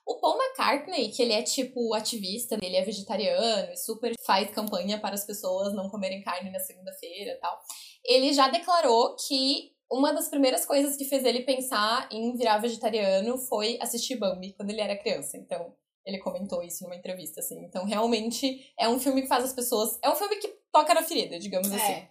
O 0.07 0.19
Paul 0.21 0.37
McCartney, 0.37 1.11
que 1.11 1.23
ele 1.23 1.33
é 1.33 1.43
tipo 1.43 1.95
ativista, 1.95 2.59
ele 2.61 2.77
é 2.77 2.83
vegetariano 2.83 3.73
e 3.73 3.77
super 3.77 4.13
faz 4.27 4.51
campanha 4.51 5.01
para 5.01 5.15
as 5.15 5.25
pessoas 5.25 5.75
não 5.75 5.89
comerem 5.89 6.23
carne 6.23 6.51
na 6.51 6.59
segunda-feira 6.59 7.33
e 7.33 7.37
tal. 7.37 7.59
Ele 8.05 8.33
já 8.33 8.49
declarou 8.49 9.17
que 9.17 9.73
uma 9.91 10.13
das 10.13 10.29
primeiras 10.29 10.65
coisas 10.65 10.97
que 10.97 11.05
fez 11.05 11.25
ele 11.25 11.43
pensar 11.43 12.09
em 12.13 12.37
virar 12.37 12.59
vegetariano 12.59 13.37
foi 13.39 13.77
assistir 13.81 14.17
Bambi 14.17 14.53
quando 14.53 14.71
ele 14.71 14.81
era 14.81 14.97
criança. 14.97 15.37
Então, 15.37 15.75
ele 16.07 16.19
comentou 16.19 16.63
isso 16.63 16.85
numa 16.85 16.97
entrevista, 16.97 17.41
assim. 17.41 17.65
Então, 17.65 17.85
realmente, 17.85 18.73
é 18.79 18.89
um 18.89 18.99
filme 18.99 19.23
que 19.23 19.29
faz 19.29 19.45
as 19.45 19.53
pessoas. 19.53 19.99
É 20.03 20.09
um 20.09 20.15
filme 20.15 20.37
que 20.37 20.49
toca 20.73 20.95
na 20.95 21.03
ferida, 21.03 21.39
digamos 21.39 21.71
é. 21.73 21.77
assim. 21.77 22.09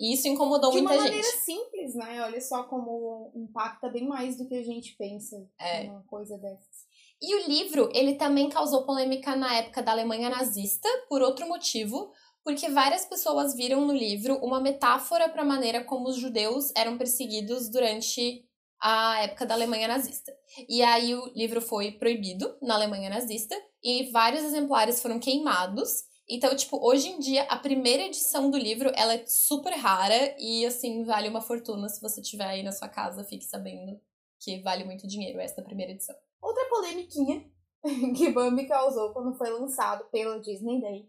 E 0.00 0.14
isso 0.14 0.26
incomodou 0.26 0.72
de 0.72 0.80
muita 0.80 0.94
gente. 0.94 1.04
De 1.04 1.10
uma 1.10 1.16
maneira 1.16 1.38
simples, 1.38 1.94
né? 1.94 2.22
Olha 2.22 2.40
só 2.40 2.64
como 2.64 3.30
impacta 3.36 3.88
bem 3.88 4.06
mais 4.06 4.36
do 4.36 4.48
que 4.48 4.54
a 4.54 4.64
gente 4.64 4.96
pensa 4.96 5.36
é. 5.60 5.82
uma 5.82 6.02
coisa 6.04 6.36
dessas. 6.38 6.91
E 7.22 7.36
o 7.36 7.48
livro, 7.48 7.88
ele 7.94 8.16
também 8.16 8.48
causou 8.48 8.84
polêmica 8.84 9.36
na 9.36 9.54
época 9.54 9.80
da 9.80 9.92
Alemanha 9.92 10.28
nazista, 10.28 10.88
por 11.08 11.22
outro 11.22 11.46
motivo, 11.46 12.10
porque 12.42 12.68
várias 12.68 13.04
pessoas 13.04 13.54
viram 13.54 13.86
no 13.86 13.92
livro 13.92 14.36
uma 14.42 14.60
metáfora 14.60 15.28
para 15.28 15.42
a 15.42 15.44
maneira 15.44 15.84
como 15.84 16.08
os 16.08 16.16
judeus 16.16 16.72
eram 16.76 16.98
perseguidos 16.98 17.70
durante 17.70 18.44
a 18.80 19.22
época 19.22 19.46
da 19.46 19.54
Alemanha 19.54 19.86
nazista. 19.86 20.32
E 20.68 20.82
aí 20.82 21.14
o 21.14 21.32
livro 21.36 21.60
foi 21.60 21.92
proibido 21.92 22.58
na 22.60 22.74
Alemanha 22.74 23.08
nazista 23.08 23.54
e 23.80 24.10
vários 24.10 24.42
exemplares 24.42 25.00
foram 25.00 25.20
queimados. 25.20 26.02
Então, 26.28 26.56
tipo, 26.56 26.84
hoje 26.84 27.08
em 27.08 27.20
dia, 27.20 27.44
a 27.44 27.56
primeira 27.56 28.02
edição 28.02 28.50
do 28.50 28.58
livro, 28.58 28.90
ela 28.96 29.14
é 29.14 29.24
super 29.26 29.72
rara 29.74 30.34
e, 30.38 30.66
assim, 30.66 31.04
vale 31.04 31.28
uma 31.28 31.40
fortuna. 31.40 31.88
Se 31.88 32.00
você 32.00 32.20
tiver 32.20 32.46
aí 32.46 32.62
na 32.64 32.72
sua 32.72 32.88
casa, 32.88 33.22
fique 33.22 33.44
sabendo 33.44 34.00
que 34.40 34.60
vale 34.60 34.82
muito 34.82 35.06
dinheiro 35.06 35.40
esta 35.40 35.62
primeira 35.62 35.92
edição. 35.92 36.16
Outra 36.42 36.68
polemiquinha 36.68 37.48
que 38.16 38.30
Bambi 38.32 38.66
causou 38.66 39.12
quando 39.12 39.38
foi 39.38 39.48
lançado 39.48 40.04
pela 40.10 40.40
Disney 40.40 40.80
Day 40.80 41.08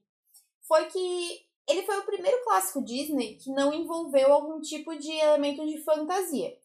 foi 0.61 0.85
que 0.85 1.45
ele 1.67 1.83
foi 1.83 1.97
o 1.99 2.05
primeiro 2.05 2.43
clássico 2.43 2.83
Disney 2.83 3.35
que 3.35 3.49
não 3.51 3.73
envolveu 3.73 4.31
algum 4.31 4.61
tipo 4.61 4.95
de 4.95 5.11
elemento 5.11 5.65
de 5.65 5.81
fantasia. 5.83 6.57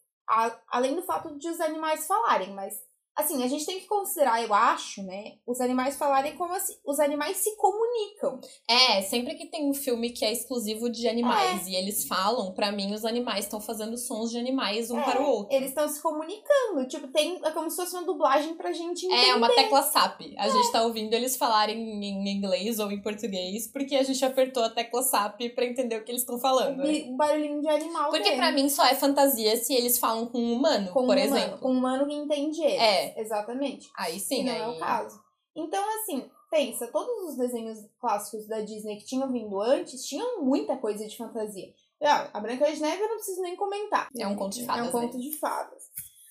Além 0.67 0.95
do 0.95 1.01
fato 1.01 1.37
de 1.37 1.49
os 1.49 1.59
animais 1.59 2.05
falarem, 2.05 2.53
mas 2.53 2.79
Assim, 3.19 3.43
a 3.43 3.47
gente 3.47 3.65
tem 3.65 3.79
que 3.79 3.85
considerar, 3.85 4.41
eu 4.41 4.53
acho, 4.53 5.03
né, 5.03 5.33
os 5.45 5.59
animais 5.59 5.97
falarem 5.97 6.35
como 6.37 6.53
assim, 6.53 6.73
os 6.85 6.99
animais 6.99 7.37
se 7.37 7.55
comunicam. 7.57 8.39
É, 8.67 9.01
sempre 9.01 9.35
que 9.35 9.45
tem 9.45 9.69
um 9.69 9.73
filme 9.73 10.11
que 10.11 10.23
é 10.23 10.31
exclusivo 10.31 10.89
de 10.89 11.07
animais 11.07 11.67
e 11.67 11.75
eles 11.75 12.07
falam, 12.07 12.53
pra 12.53 12.71
mim 12.71 12.93
os 12.93 13.03
animais 13.03 13.45
estão 13.45 13.59
fazendo 13.59 13.97
sons 13.97 14.31
de 14.31 14.37
animais 14.37 14.89
um 14.89 14.99
É, 14.99 15.03
para 15.03 15.21
o 15.21 15.25
outro. 15.25 15.55
Eles 15.55 15.69
estão 15.69 15.87
se 15.87 16.01
comunicando. 16.01 16.87
Tipo, 16.87 17.07
tem. 17.07 17.39
É 17.43 17.51
como 17.51 17.69
se 17.69 17.75
fosse 17.75 17.93
uma 17.93 18.03
dublagem 18.03 18.55
pra 18.55 18.71
gente 18.71 19.05
entender. 19.05 19.29
É 19.29 19.35
uma 19.35 19.49
tecla 19.49 19.83
SAP. 19.83 20.21
A 20.37 20.49
gente 20.49 20.71
tá 20.71 20.83
ouvindo 20.83 21.13
eles 21.13 21.35
falarem 21.35 21.77
em 21.77 22.29
inglês 22.29 22.79
ou 22.79 22.91
em 22.91 23.01
português, 23.01 23.67
porque 23.67 23.95
a 23.95 24.03
gente 24.03 24.23
apertou 24.23 24.63
a 24.63 24.69
tecla 24.69 25.01
SAP 25.03 25.41
pra 25.53 25.65
entender 25.65 25.97
o 25.97 26.03
que 26.03 26.11
eles 26.11 26.21
estão 26.21 26.39
falando. 26.39 26.77
né? 26.77 27.05
um 27.07 27.17
barulhinho 27.17 27.61
de 27.61 27.67
animal. 27.67 28.09
Porque 28.09 28.31
pra 28.31 28.51
mim 28.51 28.69
só 28.69 28.85
é 28.85 28.95
fantasia 28.95 29.55
se 29.57 29.73
eles 29.73 29.97
falam 29.97 30.27
com 30.27 30.39
um 30.39 30.53
humano, 30.53 30.91
com 30.91 31.05
por 31.05 31.17
um 31.17 31.21
humano, 31.21 31.35
exemplo. 31.35 31.57
Com 31.59 31.71
um 31.71 31.77
humano 31.77 32.07
que 32.07 32.13
entende 32.13 32.61
eles. 32.61 32.79
É. 32.79 33.08
Exatamente. 33.17 33.89
Aí 33.97 34.13
que 34.13 34.19
sim, 34.19 34.43
não 34.43 34.53
aí... 34.53 34.59
é 34.61 34.67
o 34.67 34.79
caso. 34.79 35.19
Então, 35.55 35.83
assim, 35.99 36.29
pensa, 36.49 36.87
todos 36.87 37.29
os 37.29 37.37
desenhos 37.37 37.79
clássicos 37.99 38.47
da 38.47 38.61
Disney 38.61 38.97
que 38.97 39.05
tinham 39.05 39.31
vindo 39.31 39.59
antes 39.61 40.05
tinham 40.05 40.43
muita 40.43 40.77
coisa 40.77 41.07
de 41.07 41.17
fantasia. 41.17 41.73
Ah, 42.01 42.29
a 42.33 42.39
Branca 42.39 42.71
de 42.71 42.81
Neve 42.81 43.01
eu 43.01 43.09
não 43.09 43.15
preciso 43.17 43.41
nem 43.41 43.55
comentar. 43.55 44.07
É 44.17 44.25
um 44.25 44.35
conto 44.35 44.55
de 44.55 44.63
É 44.63 44.65
fadas, 44.65 44.87
um 44.87 44.91
conto 44.91 45.19
de 45.19 45.37
fadas. 45.37 45.83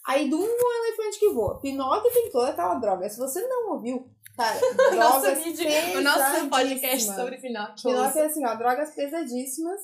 Aí 0.07 0.31
Dumbo 0.31 0.47
é 0.47 0.49
um 0.49 0.85
elefante 0.87 1.19
que 1.19 1.29
voa. 1.31 1.61
Pinóquio 1.61 2.11
tem 2.11 2.31
toda 2.31 2.49
aquela 2.49 2.75
droga. 2.77 3.09
Se 3.11 3.19
você 3.19 3.47
não 3.47 3.73
ouviu, 3.75 4.11
nosso 4.97 5.21
drogas 5.21 5.45
vídeo, 5.45 5.69
o 5.99 6.01
nosso 6.01 6.49
podcast 6.49 7.15
sobre 7.15 7.37
Pinóquio. 7.37 7.91
Pinóquio 7.91 8.21
é 8.21 8.27
assim, 8.27 8.47
ó, 8.47 8.55
drogas 8.55 8.95
pesadíssimas. 8.95 9.81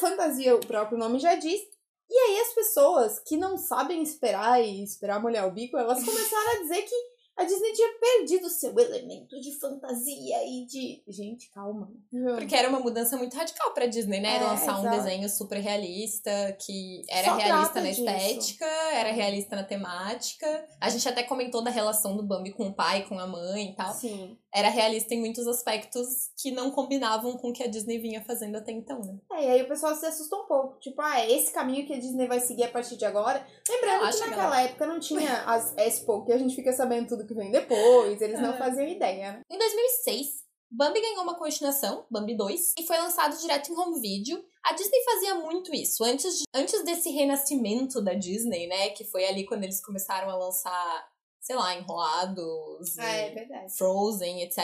Fantasia, 0.00 0.56
o 0.56 0.66
próprio 0.66 0.98
nome 0.98 1.20
já 1.20 1.36
diz. 1.36 1.60
E 2.08 2.16
aí 2.16 2.40
as 2.40 2.54
pessoas 2.54 3.18
que 3.20 3.36
não 3.36 3.56
sabem 3.56 4.02
esperar 4.02 4.62
e 4.62 4.82
esperar 4.82 5.20
molhar 5.20 5.46
o 5.46 5.52
bico, 5.52 5.76
elas 5.76 6.04
começaram 6.04 6.52
a 6.52 6.62
dizer 6.62 6.82
que 6.82 7.15
a 7.36 7.44
Disney 7.44 7.72
tinha 7.72 7.88
perdido 8.00 8.48
seu 8.48 8.78
elemento 8.78 9.38
de 9.40 9.52
fantasia 9.52 10.36
e 10.46 10.64
de. 10.64 11.02
Gente, 11.06 11.50
calma. 11.50 11.90
Porque 12.38 12.54
era 12.54 12.68
uma 12.68 12.80
mudança 12.80 13.16
muito 13.16 13.36
radical 13.36 13.74
pra 13.74 13.86
Disney, 13.86 14.20
né? 14.20 14.36
É, 14.36 14.40
Lançar 14.40 14.76
um 14.78 14.86
exato. 14.86 14.96
desenho 14.96 15.28
super 15.28 15.58
realista, 15.58 16.56
que 16.64 17.02
era 17.10 17.28
Só 17.28 17.36
realista 17.36 17.80
na 17.80 17.88
disso. 17.90 18.06
estética, 18.06 18.66
era 18.94 19.12
realista 19.12 19.54
na 19.54 19.64
temática. 19.64 20.66
A 20.80 20.88
gente 20.88 21.06
até 21.08 21.22
comentou 21.22 21.62
da 21.62 21.70
relação 21.70 22.16
do 22.16 22.22
Bambi 22.22 22.52
com 22.52 22.68
o 22.68 22.74
pai, 22.74 23.06
com 23.06 23.18
a 23.18 23.26
mãe 23.26 23.70
e 23.70 23.74
tal. 23.74 23.92
Sim. 23.92 24.38
Era 24.54 24.70
realista 24.70 25.12
em 25.12 25.20
muitos 25.20 25.46
aspectos 25.46 26.30
que 26.40 26.50
não 26.50 26.70
combinavam 26.70 27.36
com 27.36 27.50
o 27.50 27.52
que 27.52 27.62
a 27.62 27.66
Disney 27.66 27.98
vinha 27.98 28.24
fazendo 28.24 28.56
até 28.56 28.72
então, 28.72 29.00
né? 29.00 29.18
É, 29.32 29.44
e 29.44 29.50
aí 29.50 29.62
o 29.62 29.68
pessoal 29.68 29.94
se 29.94 30.06
assustou 30.06 30.44
um 30.44 30.46
pouco. 30.46 30.80
Tipo, 30.80 31.02
ah, 31.02 31.20
é 31.20 31.30
esse 31.30 31.52
caminho 31.52 31.86
que 31.86 31.92
a 31.92 31.98
Disney 31.98 32.26
vai 32.26 32.40
seguir 32.40 32.64
a 32.64 32.70
partir 32.70 32.96
de 32.96 33.04
agora. 33.04 33.46
Lembrando 33.68 34.10
que 34.10 34.20
naquela 34.20 34.62
época 34.62 34.86
não 34.86 34.98
tinha 34.98 35.42
as 35.42 35.76
Expo, 35.76 36.24
que 36.24 36.32
a 36.32 36.38
gente 36.38 36.56
fica 36.56 36.72
sabendo 36.72 37.08
tudo 37.08 37.25
que 37.26 37.34
vem 37.34 37.50
depois. 37.50 38.20
Eles 38.20 38.40
não 38.40 38.54
É. 38.54 38.58
faziam 38.58 38.86
ideia, 38.86 39.32
né? 39.32 39.40
Em 39.50 39.58
2006, 39.58 40.44
Bambi 40.70 41.00
ganhou 41.00 41.22
uma 41.22 41.36
continuação, 41.38 42.06
Bambi 42.10 42.36
2, 42.36 42.72
e 42.78 42.82
foi 42.86 42.96
lançado 42.98 43.36
direto 43.40 43.70
em 43.72 43.76
home 43.78 44.00
video. 44.00 44.42
A 44.64 44.72
Disney 44.72 45.02
fazia 45.04 45.34
muito 45.36 45.72
isso. 45.74 46.02
Antes, 46.04 46.38
de- 46.38 46.44
antes 46.54 46.84
desse 46.84 47.08
renascimento 47.10 48.02
da 48.02 48.14
Disney, 48.14 48.66
né? 48.66 48.90
Que 48.90 49.04
foi 49.04 49.24
ali 49.26 49.44
quando 49.46 49.62
eles 49.64 49.80
começaram 49.84 50.28
a 50.28 50.36
lançar, 50.36 51.08
sei 51.40 51.54
lá, 51.54 51.74
Enrolados, 51.76 52.98
É, 52.98 53.30
e 53.30 53.34
verdade. 53.34 53.76
Frozen, 53.76 54.42
etc. 54.42 54.58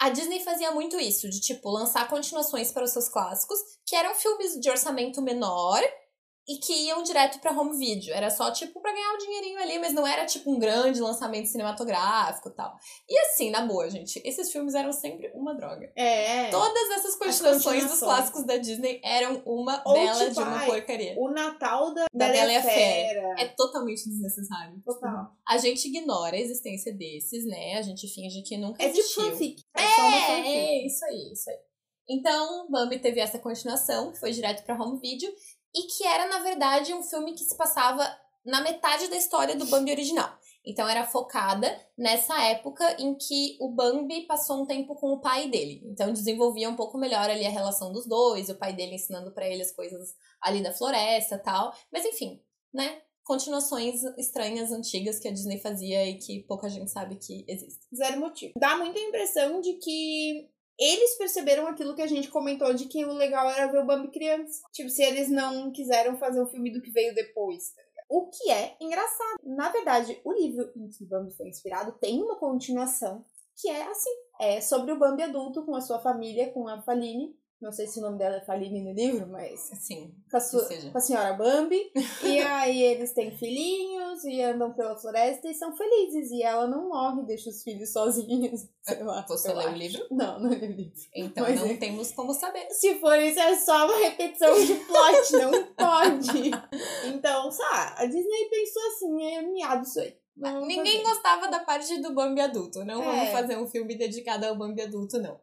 A 0.00 0.10
Disney 0.10 0.40
fazia 0.40 0.70
muito 0.70 0.98
isso, 0.98 1.28
de 1.28 1.40
tipo, 1.40 1.68
lançar 1.70 2.08
continuações 2.08 2.70
para 2.72 2.84
os 2.84 2.92
seus 2.92 3.08
clássicos, 3.08 3.58
que 3.84 3.96
eram 3.96 4.14
filmes 4.14 4.58
de 4.60 4.70
orçamento 4.70 5.20
menor 5.20 5.82
e 6.48 6.56
que 6.58 6.72
iam 6.86 7.02
direto 7.02 7.38
pra 7.40 7.52
home 7.52 7.76
video. 7.76 8.14
Era 8.14 8.30
só, 8.30 8.50
tipo, 8.50 8.80
pra 8.80 8.90
ganhar 8.92 9.12
o 9.14 9.18
dinheirinho 9.18 9.58
ali, 9.60 9.78
mas 9.78 9.92
não 9.92 10.06
era, 10.06 10.24
tipo, 10.24 10.50
um 10.50 10.58
grande 10.58 10.98
lançamento 11.00 11.46
cinematográfico 11.46 12.48
e 12.48 12.52
tal. 12.54 12.74
E 13.08 13.18
assim, 13.20 13.50
na 13.50 13.66
boa, 13.66 13.90
gente, 13.90 14.20
esses 14.24 14.50
filmes 14.50 14.74
eram 14.74 14.92
sempre 14.92 15.30
uma 15.34 15.54
droga. 15.54 15.92
É. 15.94 16.48
Todas 16.50 16.90
essas 16.92 17.16
continuações, 17.16 17.84
dos 17.84 17.98
clássicos 18.00 18.44
da 18.44 18.56
Disney 18.56 19.00
eram 19.04 19.42
uma 19.44 19.82
Ou, 19.84 19.92
bela 19.92 20.18
tipo, 20.20 20.32
de 20.32 20.38
uma 20.40 20.56
ai, 20.60 20.66
porcaria. 20.66 21.14
O 21.18 21.30
Natal 21.30 21.92
da, 21.92 22.06
Da 22.14 22.28
Bela 22.28 22.50
e 22.52 22.56
a 22.56 22.62
Fera. 22.62 23.34
É 23.38 23.48
totalmente 23.48 24.08
desnecessário. 24.08 24.80
Total. 24.84 25.30
A 25.46 25.58
gente 25.58 25.86
ignora 25.88 26.34
a 26.34 26.40
existência 26.40 26.92
desses, 26.94 27.44
né? 27.46 27.74
A 27.76 27.82
gente 27.82 28.08
finge 28.08 28.40
que 28.42 28.56
nunca 28.56 28.82
É 28.82 28.86
tipo 28.88 29.00
existiu. 29.00 29.22
fanfic. 29.30 29.62
É, 29.76 29.80
só 29.82 30.00
uma 30.02 30.16
É, 30.16 30.20
fanfic. 30.26 30.48
é, 30.48 30.86
isso 30.86 31.04
aí, 31.04 31.32
isso 31.32 31.50
aí. 31.50 31.56
Então, 32.10 32.70
Bambi 32.70 32.98
teve 32.98 33.20
essa 33.20 33.38
continuação, 33.38 34.10
que 34.10 34.18
foi 34.18 34.32
direto 34.32 34.64
pra 34.64 34.74
home 34.82 34.98
video, 34.98 35.30
e 35.78 35.86
que 35.86 36.04
era, 36.04 36.26
na 36.26 36.40
verdade, 36.40 36.92
um 36.92 37.02
filme 37.02 37.34
que 37.34 37.44
se 37.44 37.56
passava 37.56 38.04
na 38.44 38.60
metade 38.60 39.06
da 39.08 39.16
história 39.16 39.54
do 39.54 39.66
Bambi 39.66 39.92
original. 39.92 40.36
Então, 40.66 40.88
era 40.88 41.06
focada 41.06 41.74
nessa 41.96 42.38
época 42.42 42.96
em 42.98 43.14
que 43.14 43.56
o 43.60 43.70
Bambi 43.70 44.26
passou 44.26 44.62
um 44.62 44.66
tempo 44.66 44.96
com 44.96 45.12
o 45.12 45.20
pai 45.20 45.48
dele. 45.48 45.82
Então, 45.84 46.12
desenvolvia 46.12 46.68
um 46.68 46.74
pouco 46.76 46.98
melhor 46.98 47.30
ali 47.30 47.46
a 47.46 47.50
relação 47.50 47.92
dos 47.92 48.06
dois, 48.06 48.48
o 48.48 48.58
pai 48.58 48.72
dele 48.74 48.96
ensinando 48.96 49.32
pra 49.32 49.46
ele 49.46 49.62
as 49.62 49.72
coisas 49.72 50.14
ali 50.42 50.62
da 50.62 50.72
floresta 50.72 51.38
tal. 51.38 51.72
Mas, 51.92 52.04
enfim, 52.04 52.42
né? 52.74 53.00
Continuações 53.22 54.02
estranhas, 54.18 54.72
antigas 54.72 55.18
que 55.18 55.28
a 55.28 55.32
Disney 55.32 55.60
fazia 55.60 56.06
e 56.06 56.18
que 56.18 56.40
pouca 56.40 56.68
gente 56.68 56.90
sabe 56.90 57.16
que 57.16 57.44
existem. 57.46 57.86
Zero 57.94 58.20
motivo. 58.20 58.54
Dá 58.58 58.76
muita 58.76 58.98
impressão 58.98 59.60
de 59.60 59.74
que 59.74 60.50
eles 60.78 61.16
perceberam 61.16 61.66
aquilo 61.66 61.94
que 61.94 62.02
a 62.02 62.06
gente 62.06 62.28
comentou 62.28 62.72
de 62.72 62.86
que 62.86 63.04
o 63.04 63.12
legal 63.12 63.50
era 63.50 63.70
ver 63.70 63.78
o 63.78 63.86
Bambi 63.86 64.08
criança. 64.08 64.62
Tipo, 64.72 64.88
se 64.88 65.02
eles 65.02 65.28
não 65.28 65.72
quiseram 65.72 66.16
fazer 66.16 66.40
o 66.40 66.46
filme 66.46 66.72
do 66.72 66.80
que 66.80 66.90
veio 66.90 67.14
depois, 67.14 67.70
tá 67.70 67.82
ligado? 67.82 68.06
O 68.08 68.26
que 68.26 68.50
é 68.50 68.76
engraçado. 68.80 69.38
Na 69.42 69.70
verdade, 69.70 70.20
o 70.24 70.32
livro 70.32 70.70
em 70.76 70.88
que 70.88 71.04
Bambi 71.04 71.32
foi 71.34 71.48
inspirado 71.48 71.92
tem 72.00 72.22
uma 72.22 72.36
continuação 72.36 73.24
que 73.60 73.68
é 73.68 73.82
assim. 73.82 74.10
É 74.40 74.60
sobre 74.60 74.92
o 74.92 74.98
Bambi 74.98 75.22
adulto 75.22 75.64
com 75.64 75.74
a 75.74 75.80
sua 75.80 75.98
família, 75.98 76.52
com 76.52 76.68
a 76.68 76.80
Faline. 76.80 77.36
Não 77.60 77.72
sei 77.72 77.88
se 77.88 77.98
o 77.98 78.02
nome 78.02 78.18
dela 78.18 78.36
é 78.36 78.40
Faline 78.40 78.80
no 78.82 78.92
livro, 78.92 79.26
mas 79.26 79.72
Assim, 79.72 80.14
com 80.30 80.36
a, 80.36 80.40
sua- 80.40 80.68
com 80.92 80.96
a 80.98 81.00
senhora 81.00 81.32
Bambi. 81.34 81.90
e 82.22 82.38
aí 82.40 82.80
eles 82.82 83.12
têm 83.12 83.36
filhinhos 83.36 84.22
e 84.24 84.40
andam 84.40 84.72
pela 84.72 84.96
floresta 84.96 85.48
e 85.48 85.54
são 85.54 85.76
felizes. 85.76 86.30
E 86.30 86.42
ela 86.42 86.68
não 86.68 86.88
morre, 86.88 87.22
deixa 87.24 87.50
os 87.50 87.62
filhos 87.64 87.92
sozinhos. 87.92 88.68
Sei 88.82 89.02
lá. 89.02 89.26
Você 89.28 89.50
eu 89.50 89.56
leu 89.56 89.68
o 89.70 89.72
livro? 89.72 90.06
Não, 90.10 90.38
não 90.38 90.50
li 90.50 90.66
o 90.66 90.70
livro. 90.72 90.92
Então 91.14 91.42
Mas 91.44 91.60
não 91.60 91.66
é. 91.68 91.76
temos 91.76 92.12
como 92.12 92.32
saber. 92.32 92.68
Se 92.70 92.94
for 93.00 93.18
isso, 93.18 93.40
é 93.40 93.56
só 93.56 93.86
uma 93.86 93.96
repetição 93.98 94.54
de 94.64 94.74
plot, 94.74 95.32
não 95.32 95.64
pode. 95.74 96.50
Então, 97.06 97.50
sabe, 97.50 98.02
a 98.02 98.06
Disney 98.06 98.48
pensou 98.50 98.82
assim, 98.88 99.34
é 99.34 99.42
miado 99.42 99.82
isso 99.82 99.98
aí. 100.00 100.16
Ninguém 100.36 101.02
fazer. 101.02 101.02
gostava 101.02 101.48
da 101.48 101.58
parte 101.58 102.00
do 102.00 102.14
Bambi 102.14 102.40
adulto. 102.40 102.84
Não 102.84 103.02
É. 103.02 103.04
vamos 103.04 103.30
fazer 103.32 103.58
um 103.58 103.66
filme 103.66 103.96
dedicado 103.96 104.46
ao 104.46 104.56
Bambi 104.56 104.80
adulto, 104.82 105.18
não. 105.18 105.40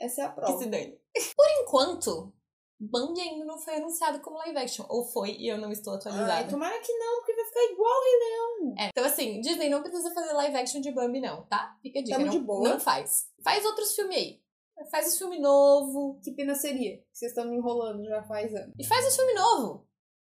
Essa 0.00 0.22
é 0.22 0.24
a 0.24 0.28
Que 0.28 0.34
prova. 0.34 0.58
se 0.58 0.66
dane. 0.66 0.98
Por 1.36 1.46
enquanto, 1.62 2.32
Bambi 2.80 3.20
ainda 3.20 3.44
não 3.44 3.58
foi 3.58 3.76
anunciado 3.76 4.20
como 4.20 4.36
live 4.38 4.58
action. 4.58 4.84
Ou 4.88 5.04
foi 5.06 5.30
e 5.38 5.48
eu 5.48 5.56
não 5.58 5.70
estou 5.70 5.94
Ai, 5.94 5.98
atualizada. 6.00 6.48
tomara 6.50 6.78
que 6.80 6.92
não, 6.92 7.16
porque 7.18 7.34
vai 7.34 7.44
ficar 7.46 7.64
igual 7.72 7.90
o 7.92 8.02
Rei 8.04 8.18
Leão. 8.18 8.74
É, 8.78 8.88
Então, 8.88 9.04
assim, 9.04 9.40
Disney 9.40 9.68
não 9.70 9.82
precisa 9.82 10.12
fazer 10.12 10.32
live 10.32 10.56
action 10.56 10.80
de 10.80 10.90
Bambi, 10.92 11.20
não, 11.20 11.46
tá? 11.46 11.76
Fica 11.80 12.00
a 12.00 12.02
dica. 12.02 12.16
Tamo 12.16 12.26
não, 12.26 12.32
de 12.32 12.40
boa. 12.40 12.68
não 12.68 12.80
faz. 12.80 13.26
Faz 13.42 13.64
outros 13.64 13.94
filmes 13.94 14.16
aí. 14.16 14.42
Faz 14.90 15.06
os 15.06 15.16
filme 15.18 15.38
novo. 15.38 16.20
Que 16.22 16.32
pena 16.32 16.54
seria. 16.54 17.00
Vocês 17.12 17.30
estão 17.30 17.44
me 17.48 17.56
enrolando 17.56 18.04
já 18.04 18.22
faz 18.24 18.52
anos. 18.54 18.74
E 18.78 18.84
faz 18.84 19.06
os 19.06 19.14
filme 19.16 19.32
novo. 19.34 19.86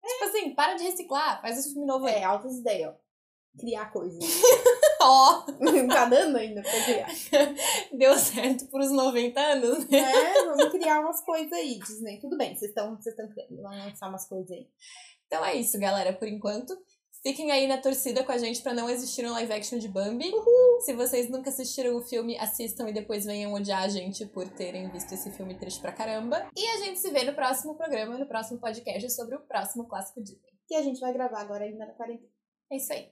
Tipo 0.03 0.23
assim, 0.25 0.55
para 0.55 0.73
de 0.73 0.83
reciclar. 0.83 1.39
Faz 1.41 1.59
os 1.59 1.71
filme 1.71 1.85
novo 1.85 2.07
aí. 2.07 2.15
É, 2.15 2.23
altas 2.23 2.57
ideias, 2.57 2.91
ó. 2.91 3.00
Criar 3.59 3.91
coisas. 3.91 4.23
Ó, 5.01 5.41
tá 5.89 6.05
dando 6.05 6.37
ainda 6.37 6.61
pra 6.61 6.83
criar. 6.83 7.09
deu 7.97 8.17
certo 8.17 8.67
por 8.67 8.79
uns 8.81 8.91
90 8.91 9.39
anos, 9.39 9.89
né? 9.89 9.99
É, 9.99 10.45
vamos 10.45 10.69
criar 10.69 10.99
umas 10.99 11.21
coisas 11.21 11.51
aí, 11.51 11.79
Disney. 11.79 12.19
Tudo 12.19 12.37
bem, 12.37 12.55
vocês 12.55 12.69
estão 12.69 12.95
vocês. 12.95 13.15
Vamos 13.49 13.85
lançar 13.85 14.09
umas 14.09 14.27
coisas 14.27 14.51
aí. 14.51 14.67
Então 15.25 15.43
é 15.43 15.55
isso, 15.55 15.79
galera, 15.79 16.13
por 16.13 16.27
enquanto. 16.27 16.77
Fiquem 17.23 17.51
aí 17.51 17.67
na 17.67 17.77
torcida 17.77 18.23
com 18.23 18.31
a 18.31 18.37
gente 18.37 18.63
pra 18.63 18.73
não 18.73 18.89
existir 18.89 19.23
um 19.25 19.31
live 19.31 19.53
action 19.53 19.77
de 19.77 19.87
Bambi. 19.87 20.31
Se 20.79 20.93
vocês 20.93 21.29
nunca 21.29 21.51
assistiram 21.51 21.95
o 21.95 22.01
filme, 22.01 22.37
assistam 22.39 22.89
e 22.89 22.93
depois 22.93 23.25
venham 23.25 23.53
odiar 23.53 23.83
a 23.83 23.87
gente 23.87 24.25
por 24.25 24.49
terem 24.49 24.89
visto 24.89 25.13
esse 25.13 25.29
filme 25.31 25.57
triste 25.57 25.79
pra 25.79 25.91
caramba. 25.91 26.49
E 26.55 26.65
a 26.65 26.77
gente 26.77 26.99
se 26.99 27.11
vê 27.11 27.23
no 27.23 27.35
próximo 27.35 27.75
programa, 27.75 28.17
no 28.17 28.25
próximo 28.27 28.59
podcast 28.59 29.07
sobre 29.11 29.35
o 29.35 29.41
próximo 29.41 29.87
clássico 29.87 30.21
Disney. 30.21 30.51
Que 30.67 30.73
a 30.73 30.81
gente 30.81 30.99
vai 30.99 31.13
gravar 31.13 31.41
agora 31.41 31.63
ainda 31.63 31.85
na 31.85 31.93
quarentena. 31.93 32.27
É 32.71 32.77
isso 32.77 32.91
aí. 32.91 33.11